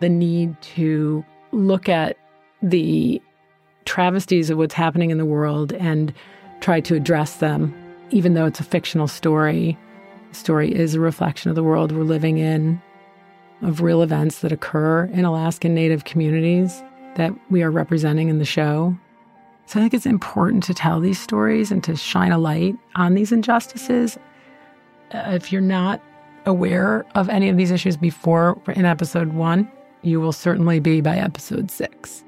the 0.00 0.08
need 0.08 0.60
to 0.62 1.24
look 1.52 1.88
at 1.88 2.16
the 2.62 3.20
travesties 3.84 4.50
of 4.50 4.58
what's 4.58 4.74
happening 4.74 5.10
in 5.10 5.18
the 5.18 5.24
world 5.24 5.72
and 5.74 6.12
try 6.60 6.80
to 6.80 6.94
address 6.94 7.36
them, 7.36 7.74
even 8.10 8.34
though 8.34 8.46
it's 8.46 8.60
a 8.60 8.64
fictional 8.64 9.08
story. 9.08 9.78
The 10.30 10.34
story 10.34 10.74
is 10.74 10.94
a 10.94 11.00
reflection 11.00 11.48
of 11.48 11.56
the 11.56 11.62
world 11.62 11.92
we're 11.92 12.02
living 12.02 12.38
in, 12.38 12.80
of 13.62 13.80
real 13.80 14.02
events 14.02 14.40
that 14.40 14.52
occur 14.52 15.04
in 15.06 15.24
Alaskan 15.24 15.74
Native 15.74 16.04
communities 16.04 16.82
that 17.16 17.32
we 17.50 17.62
are 17.62 17.70
representing 17.70 18.28
in 18.28 18.38
the 18.38 18.44
show. 18.44 18.96
So 19.66 19.78
I 19.78 19.82
think 19.82 19.94
it's 19.94 20.06
important 20.06 20.62
to 20.64 20.74
tell 20.74 21.00
these 21.00 21.20
stories 21.20 21.70
and 21.70 21.82
to 21.84 21.96
shine 21.96 22.32
a 22.32 22.38
light 22.38 22.76
on 22.96 23.14
these 23.14 23.32
injustices. 23.32 24.18
Uh, 25.12 25.30
if 25.32 25.52
you're 25.52 25.60
not 25.60 26.00
aware 26.46 27.04
of 27.14 27.28
any 27.28 27.48
of 27.48 27.56
these 27.56 27.70
issues 27.70 27.96
before 27.96 28.60
in 28.74 28.84
episode 28.84 29.32
one, 29.32 29.70
you 30.02 30.20
will 30.20 30.32
certainly 30.32 30.80
be 30.80 31.00
by 31.00 31.16
episode 31.16 31.70
six. 31.70 32.24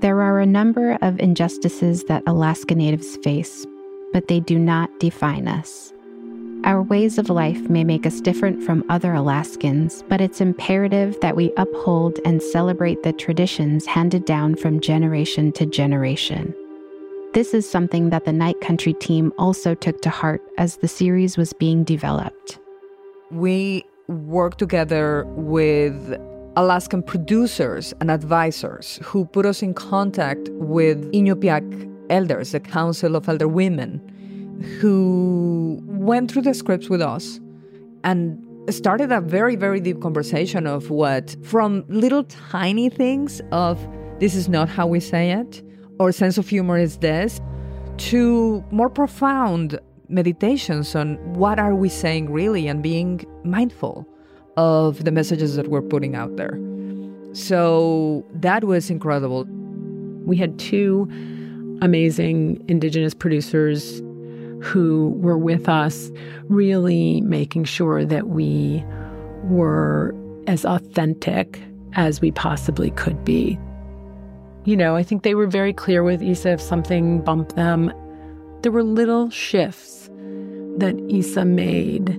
There 0.00 0.20
are 0.20 0.40
a 0.40 0.46
number 0.46 0.98
of 1.00 1.20
injustices 1.20 2.04
that 2.04 2.24
Alaska 2.26 2.74
Natives 2.74 3.16
face, 3.18 3.66
but 4.12 4.28
they 4.28 4.40
do 4.40 4.58
not 4.58 4.90
define 4.98 5.46
us. 5.46 5.92
Our 6.64 6.82
ways 6.82 7.18
of 7.18 7.28
life 7.28 7.60
may 7.68 7.82
make 7.82 8.06
us 8.06 8.20
different 8.20 8.62
from 8.62 8.84
other 8.88 9.14
Alaskans, 9.14 10.04
but 10.08 10.20
it's 10.20 10.40
imperative 10.40 11.18
that 11.20 11.34
we 11.34 11.52
uphold 11.56 12.20
and 12.24 12.40
celebrate 12.42 13.02
the 13.02 13.12
traditions 13.12 13.84
handed 13.84 14.24
down 14.24 14.54
from 14.54 14.80
generation 14.80 15.50
to 15.52 15.66
generation. 15.66 16.54
This 17.32 17.54
is 17.54 17.68
something 17.68 18.10
that 18.10 18.26
the 18.26 18.32
Night 18.32 18.60
Country 18.60 18.92
team 18.92 19.32
also 19.38 19.74
took 19.74 20.02
to 20.02 20.10
heart 20.10 20.42
as 20.58 20.76
the 20.76 20.88
series 20.88 21.36
was 21.36 21.52
being 21.52 21.82
developed. 21.82 22.58
We 23.30 23.84
work 24.12 24.56
together 24.56 25.24
with 25.36 26.18
Alaskan 26.56 27.02
producers 27.02 27.94
and 28.00 28.10
advisors 28.10 28.98
who 29.02 29.24
put 29.24 29.46
us 29.46 29.62
in 29.62 29.74
contact 29.74 30.48
with 30.50 31.10
Iñupiaq 31.12 31.90
elders, 32.10 32.52
the 32.52 32.60
Council 32.60 33.16
of 33.16 33.28
Elder 33.28 33.48
Women, 33.48 34.00
who 34.80 35.82
went 35.86 36.30
through 36.30 36.42
the 36.42 36.54
scripts 36.54 36.88
with 36.88 37.00
us 37.00 37.40
and 38.04 38.46
started 38.70 39.10
a 39.10 39.20
very, 39.20 39.56
very 39.56 39.80
deep 39.80 40.00
conversation 40.00 40.66
of 40.66 40.90
what, 40.90 41.36
from 41.42 41.84
little 41.88 42.24
tiny 42.24 42.88
things 42.88 43.40
of 43.50 43.78
this 44.20 44.34
is 44.34 44.48
not 44.48 44.68
how 44.68 44.86
we 44.86 45.00
say 45.00 45.32
it, 45.32 45.62
or 45.98 46.12
sense 46.12 46.38
of 46.38 46.48
humor 46.48 46.78
is 46.78 46.98
this, 46.98 47.40
to 47.96 48.62
more 48.70 48.88
profound 48.88 49.78
meditations 50.12 50.94
on 50.94 51.16
what 51.34 51.58
are 51.58 51.74
we 51.74 51.88
saying 51.88 52.30
really 52.30 52.68
and 52.68 52.82
being 52.82 53.24
mindful 53.44 54.06
of 54.56 55.04
the 55.04 55.10
messages 55.10 55.56
that 55.56 55.68
we're 55.68 55.82
putting 55.82 56.14
out 56.14 56.36
there. 56.36 56.58
So 57.32 58.24
that 58.34 58.64
was 58.64 58.90
incredible. 58.90 59.46
We 60.24 60.36
had 60.36 60.58
two 60.58 61.08
amazing 61.80 62.62
indigenous 62.68 63.14
producers 63.14 64.00
who 64.62 65.14
were 65.16 65.38
with 65.38 65.68
us, 65.68 66.10
really 66.44 67.20
making 67.22 67.64
sure 67.64 68.04
that 68.04 68.28
we 68.28 68.84
were 69.44 70.14
as 70.46 70.64
authentic 70.64 71.60
as 71.94 72.20
we 72.20 72.30
possibly 72.30 72.90
could 72.92 73.24
be. 73.24 73.58
You 74.64 74.76
know, 74.76 74.94
I 74.94 75.02
think 75.02 75.22
they 75.22 75.34
were 75.34 75.48
very 75.48 75.72
clear 75.72 76.04
with 76.04 76.22
Issa 76.22 76.50
if 76.50 76.60
something 76.60 77.22
bumped 77.22 77.56
them. 77.56 77.92
There 78.62 78.70
were 78.70 78.84
little 78.84 79.28
shifts 79.30 80.01
that 80.78 80.98
Issa 81.08 81.44
made. 81.44 82.18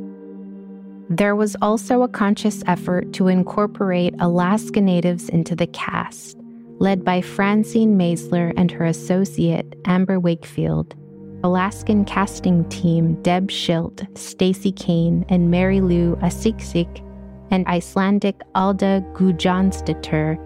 There 1.10 1.36
was 1.36 1.56
also 1.62 2.02
a 2.02 2.08
conscious 2.08 2.64
effort 2.66 3.14
to 3.14 3.28
incorporate 3.28 4.16
Alaska 4.20 4.82
Natives 4.82 5.30
into 5.30 5.56
the 5.56 5.68
cast, 5.68 6.38
led 6.80 7.04
by 7.04 7.22
Francine 7.22 7.98
Maisler 7.98 8.54
and 8.58 8.72
her 8.72 8.86
associate, 8.86 9.76
Amber 9.86 10.20
Wakefield. 10.20 10.96
Alaskan 11.44 12.06
casting 12.06 12.68
team 12.70 13.22
Deb 13.22 13.50
Schilt, 13.50 14.08
Stacy 14.18 14.72
Kane, 14.72 15.26
and 15.28 15.52
Mary 15.52 15.82
Lou 15.82 16.16
Asiksik, 16.18 17.06
and 17.52 17.68
Icelandic 17.68 18.42
Alda 18.56 19.04
Gudjonsdottir. 19.14 20.40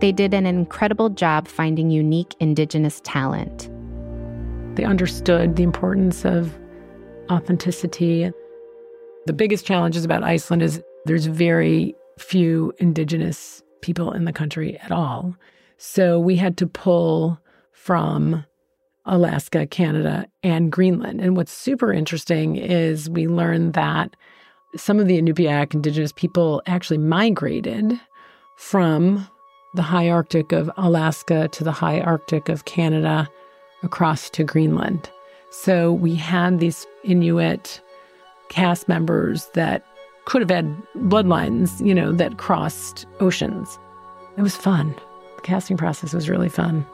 They 0.00 0.12
did 0.12 0.34
an 0.34 0.46
incredible 0.46 1.10
job 1.10 1.48
finding 1.48 1.90
unique 1.90 2.34
indigenous 2.38 3.00
talent. 3.02 3.68
They 4.76 4.84
understood 4.84 5.56
the 5.56 5.64
importance 5.64 6.24
of 6.24 6.56
authenticity. 7.30 8.30
The 9.26 9.32
biggest 9.32 9.66
challenges 9.66 10.04
about 10.04 10.22
Iceland 10.22 10.62
is 10.62 10.82
there's 11.04 11.26
very 11.26 11.94
few 12.18 12.72
indigenous 12.78 13.62
people 13.82 14.12
in 14.12 14.24
the 14.24 14.32
country 14.32 14.78
at 14.78 14.92
all. 14.92 15.34
So 15.78 16.18
we 16.18 16.36
had 16.36 16.56
to 16.58 16.66
pull 16.66 17.38
from 17.72 18.44
Alaska, 19.04 19.66
Canada, 19.66 20.26
and 20.42 20.72
Greenland. 20.72 21.20
And 21.20 21.36
what's 21.36 21.52
super 21.52 21.92
interesting 21.92 22.56
is 22.56 23.08
we 23.08 23.28
learned 23.28 23.74
that 23.74 24.16
some 24.76 24.98
of 24.98 25.06
the 25.06 25.20
Inupiaq 25.20 25.74
indigenous 25.74 26.12
people 26.12 26.62
actually 26.66 26.98
migrated 26.98 27.98
from 28.56 29.26
the 29.74 29.82
high 29.82 30.08
Arctic 30.08 30.52
of 30.52 30.70
Alaska 30.76 31.48
to 31.48 31.62
the 31.62 31.72
high 31.72 32.00
Arctic 32.00 32.48
of 32.48 32.64
Canada 32.64 33.28
across 33.82 34.30
to 34.30 34.42
Greenland. 34.42 35.10
So 35.50 35.92
we 35.92 36.14
had 36.14 36.60
these 36.60 36.86
Inuit 37.04 37.80
cast 38.48 38.88
members 38.88 39.46
that 39.54 39.84
could 40.26 40.42
have 40.42 40.50
had 40.50 40.76
bloodlines, 40.96 41.84
you 41.84 41.94
know, 41.94 42.12
that 42.12 42.38
crossed 42.38 43.06
oceans. 43.20 43.78
It 44.36 44.42
was 44.42 44.56
fun. 44.56 44.94
The 45.36 45.42
casting 45.42 45.76
process 45.76 46.12
was 46.12 46.28
really 46.28 46.48
fun. 46.48 46.84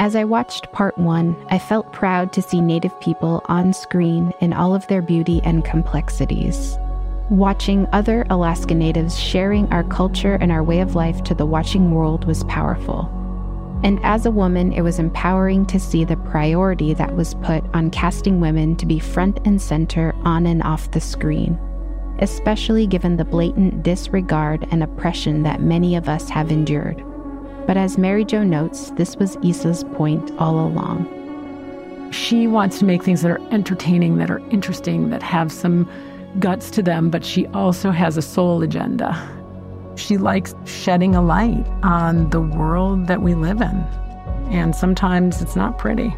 As 0.00 0.16
I 0.16 0.24
watched 0.24 0.72
part 0.72 0.98
one, 0.98 1.36
I 1.50 1.58
felt 1.58 1.92
proud 1.92 2.32
to 2.32 2.42
see 2.42 2.60
Native 2.60 2.98
people 3.00 3.42
on 3.46 3.72
screen 3.72 4.32
in 4.40 4.52
all 4.52 4.74
of 4.74 4.86
their 4.88 5.00
beauty 5.00 5.40
and 5.44 5.64
complexities. 5.64 6.76
Watching 7.30 7.86
other 7.92 8.26
Alaska 8.28 8.74
Natives 8.74 9.18
sharing 9.18 9.72
our 9.72 9.84
culture 9.84 10.34
and 10.34 10.50
our 10.50 10.64
way 10.64 10.80
of 10.80 10.96
life 10.96 11.22
to 11.24 11.34
the 11.34 11.46
watching 11.46 11.92
world 11.92 12.24
was 12.24 12.44
powerful. 12.44 13.08
And 13.84 14.00
as 14.02 14.24
a 14.24 14.30
woman, 14.30 14.72
it 14.72 14.80
was 14.80 14.98
empowering 14.98 15.66
to 15.66 15.78
see 15.78 16.04
the 16.04 16.16
priority 16.16 16.94
that 16.94 17.14
was 17.14 17.34
put 17.34 17.62
on 17.74 17.90
casting 17.90 18.40
women 18.40 18.76
to 18.76 18.86
be 18.86 18.98
front 18.98 19.38
and 19.44 19.60
center 19.60 20.14
on 20.24 20.46
and 20.46 20.62
off 20.62 20.90
the 20.90 21.00
screen, 21.00 21.58
especially 22.20 22.86
given 22.86 23.18
the 23.18 23.26
blatant 23.26 23.82
disregard 23.82 24.66
and 24.70 24.82
oppression 24.82 25.42
that 25.42 25.60
many 25.60 25.96
of 25.96 26.08
us 26.08 26.30
have 26.30 26.50
endured. 26.50 27.04
But 27.66 27.76
as 27.76 27.98
Mari 27.98 28.24
Jo 28.24 28.42
notes, 28.42 28.90
this 28.92 29.16
was 29.16 29.36
Issa's 29.44 29.84
point 29.84 30.32
all 30.38 30.66
along. 30.66 32.10
She 32.10 32.46
wants 32.46 32.78
to 32.78 32.86
make 32.86 33.02
things 33.02 33.20
that 33.20 33.30
are 33.30 33.52
entertaining, 33.52 34.16
that 34.16 34.30
are 34.30 34.40
interesting, 34.48 35.10
that 35.10 35.22
have 35.22 35.52
some 35.52 35.86
guts 36.38 36.70
to 36.70 36.82
them, 36.82 37.10
but 37.10 37.22
she 37.22 37.46
also 37.48 37.90
has 37.90 38.16
a 38.16 38.22
soul 38.22 38.62
agenda. 38.62 39.12
She 39.96 40.16
likes 40.16 40.54
shedding 40.64 41.14
a 41.14 41.22
light 41.22 41.64
on 41.82 42.30
the 42.30 42.40
world 42.40 43.06
that 43.06 43.22
we 43.22 43.34
live 43.34 43.60
in. 43.60 43.76
And 44.50 44.74
sometimes 44.74 45.40
it's 45.40 45.56
not 45.56 45.78
pretty. 45.78 46.14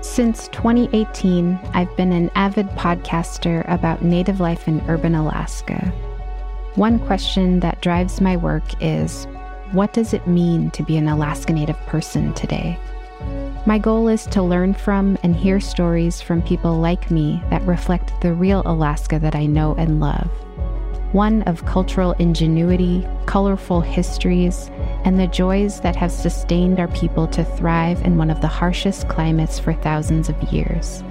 Since 0.00 0.48
2018, 0.48 1.58
I've 1.72 1.96
been 1.96 2.12
an 2.12 2.30
avid 2.34 2.68
podcaster 2.70 3.68
about 3.72 4.02
native 4.02 4.38
life 4.38 4.68
in 4.68 4.80
urban 4.88 5.14
Alaska. 5.14 5.92
One 6.74 6.98
question 6.98 7.60
that 7.60 7.80
drives 7.80 8.20
my 8.20 8.36
work 8.36 8.64
is 8.82 9.26
what 9.72 9.92
does 9.92 10.12
it 10.12 10.26
mean 10.26 10.70
to 10.72 10.82
be 10.82 10.96
an 10.96 11.08
Alaska 11.08 11.52
Native 11.52 11.78
person 11.86 12.34
today? 12.34 12.78
My 13.66 13.78
goal 13.78 14.08
is 14.08 14.26
to 14.26 14.42
learn 14.42 14.74
from 14.74 15.16
and 15.22 15.34
hear 15.34 15.58
stories 15.58 16.20
from 16.20 16.42
people 16.42 16.78
like 16.78 17.10
me 17.10 17.42
that 17.50 17.62
reflect 17.62 18.12
the 18.20 18.32
real 18.32 18.62
Alaska 18.66 19.18
that 19.18 19.34
I 19.34 19.46
know 19.46 19.74
and 19.76 20.00
love. 20.00 20.30
One 21.14 21.42
of 21.42 21.64
cultural 21.64 22.10
ingenuity, 22.14 23.06
colorful 23.26 23.80
histories, 23.80 24.68
and 25.04 25.16
the 25.16 25.28
joys 25.28 25.78
that 25.82 25.94
have 25.94 26.10
sustained 26.10 26.80
our 26.80 26.88
people 26.88 27.28
to 27.28 27.44
thrive 27.44 28.02
in 28.02 28.18
one 28.18 28.30
of 28.30 28.40
the 28.40 28.48
harshest 28.48 29.08
climates 29.08 29.56
for 29.56 29.74
thousands 29.74 30.28
of 30.28 30.42
years. 30.52 31.04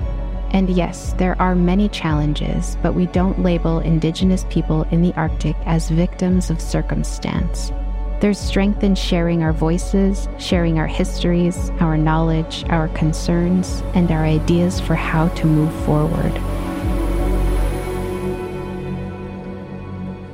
And 0.52 0.70
yes, 0.70 1.14
there 1.14 1.42
are 1.42 1.56
many 1.56 1.88
challenges, 1.88 2.76
but 2.82 2.96
we 2.96 3.06
don't 3.06 3.42
label 3.42 3.80
Indigenous 3.80 4.46
people 4.50 4.84
in 4.92 5.02
the 5.02 5.14
Arctic 5.14 5.56
as 5.66 5.90
victims 5.90 6.50
of 6.50 6.60
circumstance. 6.60 7.72
There's 8.20 8.38
strength 8.38 8.84
in 8.84 8.96
sharing 8.96 9.42
our 9.42 9.54
voices, 9.54 10.28
sharing 10.38 10.80
our 10.80 10.88
histories, 10.88 11.70
our 11.80 11.96
knowledge, 11.96 12.66
our 12.68 12.90
concerns, 12.90 13.82
and 13.94 14.12
our 14.12 14.26
ideas 14.26 14.82
for 14.82 14.96
how 14.96 15.30
to 15.30 15.48
move 15.48 15.74
forward. 15.86 16.34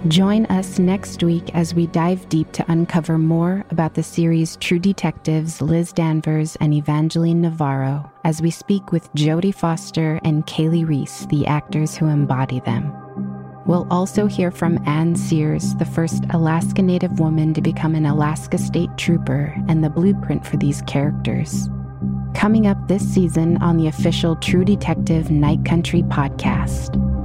Join 0.07 0.45
us 0.45 0.79
next 0.79 1.23
week 1.23 1.53
as 1.53 1.75
we 1.75 1.85
dive 1.87 2.29
deep 2.29 2.49
to 2.53 2.71
uncover 2.71 3.17
more 3.17 3.65
about 3.69 3.95
the 3.95 4.01
series 4.01 4.55
True 4.55 4.79
Detectives 4.79 5.61
Liz 5.61 5.91
Danvers 5.91 6.55
and 6.61 6.73
Evangeline 6.73 7.41
Navarro 7.41 8.09
as 8.23 8.41
we 8.41 8.49
speak 8.49 8.93
with 8.93 9.13
Jodie 9.13 9.53
Foster 9.53 10.21
and 10.23 10.47
Kali 10.47 10.85
Reis, 10.85 11.25
the 11.29 11.45
actors 11.45 11.97
who 11.97 12.07
embody 12.07 12.61
them. 12.61 12.93
We'll 13.65 13.87
also 13.91 14.25
hear 14.25 14.51
from 14.51 14.81
Anne 14.87 15.17
Sears, 15.17 15.75
the 15.75 15.85
first 15.85 16.23
Alaska 16.29 16.81
Native 16.81 17.19
woman 17.19 17.53
to 17.53 17.61
become 17.61 17.93
an 17.93 18.05
Alaska 18.05 18.57
State 18.57 18.91
Trooper, 18.95 19.53
and 19.67 19.83
the 19.83 19.89
blueprint 19.89 20.47
for 20.47 20.55
these 20.55 20.81
characters. 20.83 21.69
Coming 22.33 22.67
up 22.67 22.87
this 22.87 23.05
season 23.05 23.61
on 23.61 23.75
the 23.75 23.87
official 23.87 24.37
True 24.37 24.63
Detective 24.63 25.29
Night 25.29 25.65
Country 25.65 26.03
podcast. 26.03 27.18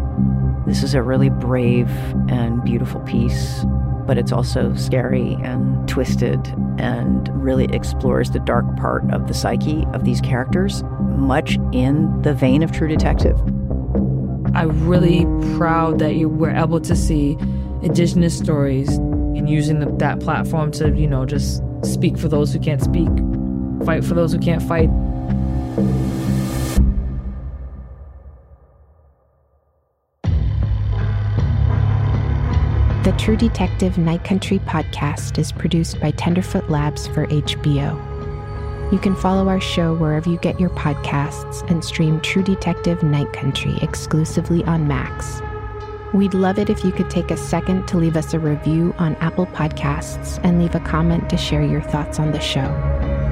This 0.66 0.82
is 0.82 0.94
a 0.94 1.02
really 1.02 1.28
brave 1.28 1.90
and 2.28 2.64
beautiful 2.64 3.00
piece, 3.02 3.64
but 4.06 4.16
it's 4.16 4.32
also 4.32 4.74
scary 4.74 5.34
and 5.42 5.86
twisted 5.86 6.40
and 6.78 7.28
really 7.42 7.66
explores 7.66 8.30
the 8.30 8.38
dark 8.40 8.64
part 8.76 9.02
of 9.12 9.28
the 9.28 9.34
psyche 9.34 9.84
of 9.92 10.04
these 10.04 10.22
characters, 10.22 10.82
much 11.16 11.58
in 11.72 12.22
the 12.22 12.32
vein 12.32 12.62
of 12.62 12.72
True 12.72 12.88
Detective. 12.88 13.38
I'm 14.54 14.88
really 14.88 15.26
proud 15.56 15.98
that 15.98 16.14
you 16.14 16.28
were 16.28 16.50
able 16.50 16.80
to 16.80 16.96
see 16.96 17.36
Indigenous 17.82 18.36
stories 18.36 18.88
and 18.96 19.50
using 19.50 19.80
the, 19.80 19.86
that 19.98 20.20
platform 20.20 20.70
to, 20.72 20.90
you 20.96 21.06
know, 21.06 21.26
just 21.26 21.62
speak 21.82 22.16
for 22.16 22.28
those 22.28 22.52
who 22.52 22.58
can't 22.58 22.82
speak, 22.82 23.08
fight 23.84 24.02
for 24.02 24.14
those 24.14 24.32
who 24.32 24.38
can't 24.38 24.62
fight. 24.62 24.88
True 33.18 33.36
Detective 33.36 33.96
Night 33.96 34.22
Country 34.22 34.58
podcast 34.58 35.38
is 35.38 35.50
produced 35.50 35.98
by 35.98 36.10
Tenderfoot 36.10 36.68
Labs 36.68 37.06
for 37.06 37.26
HBO. 37.28 38.92
You 38.92 38.98
can 38.98 39.16
follow 39.16 39.48
our 39.48 39.60
show 39.60 39.94
wherever 39.94 40.28
you 40.28 40.36
get 40.38 40.60
your 40.60 40.68
podcasts 40.70 41.68
and 41.70 41.82
stream 41.82 42.20
True 42.20 42.42
Detective 42.42 43.02
Night 43.02 43.32
Country 43.32 43.78
exclusively 43.80 44.62
on 44.64 44.86
Max. 44.86 45.40
We'd 46.12 46.34
love 46.34 46.58
it 46.58 46.68
if 46.68 46.84
you 46.84 46.92
could 46.92 47.08
take 47.08 47.30
a 47.30 47.36
second 47.36 47.88
to 47.88 47.96
leave 47.96 48.16
us 48.16 48.34
a 48.34 48.38
review 48.38 48.94
on 48.98 49.16
Apple 49.16 49.46
Podcasts 49.46 50.38
and 50.44 50.60
leave 50.60 50.74
a 50.74 50.80
comment 50.80 51.30
to 51.30 51.38
share 51.38 51.64
your 51.64 51.82
thoughts 51.82 52.18
on 52.18 52.32
the 52.32 52.40
show. 52.40 53.23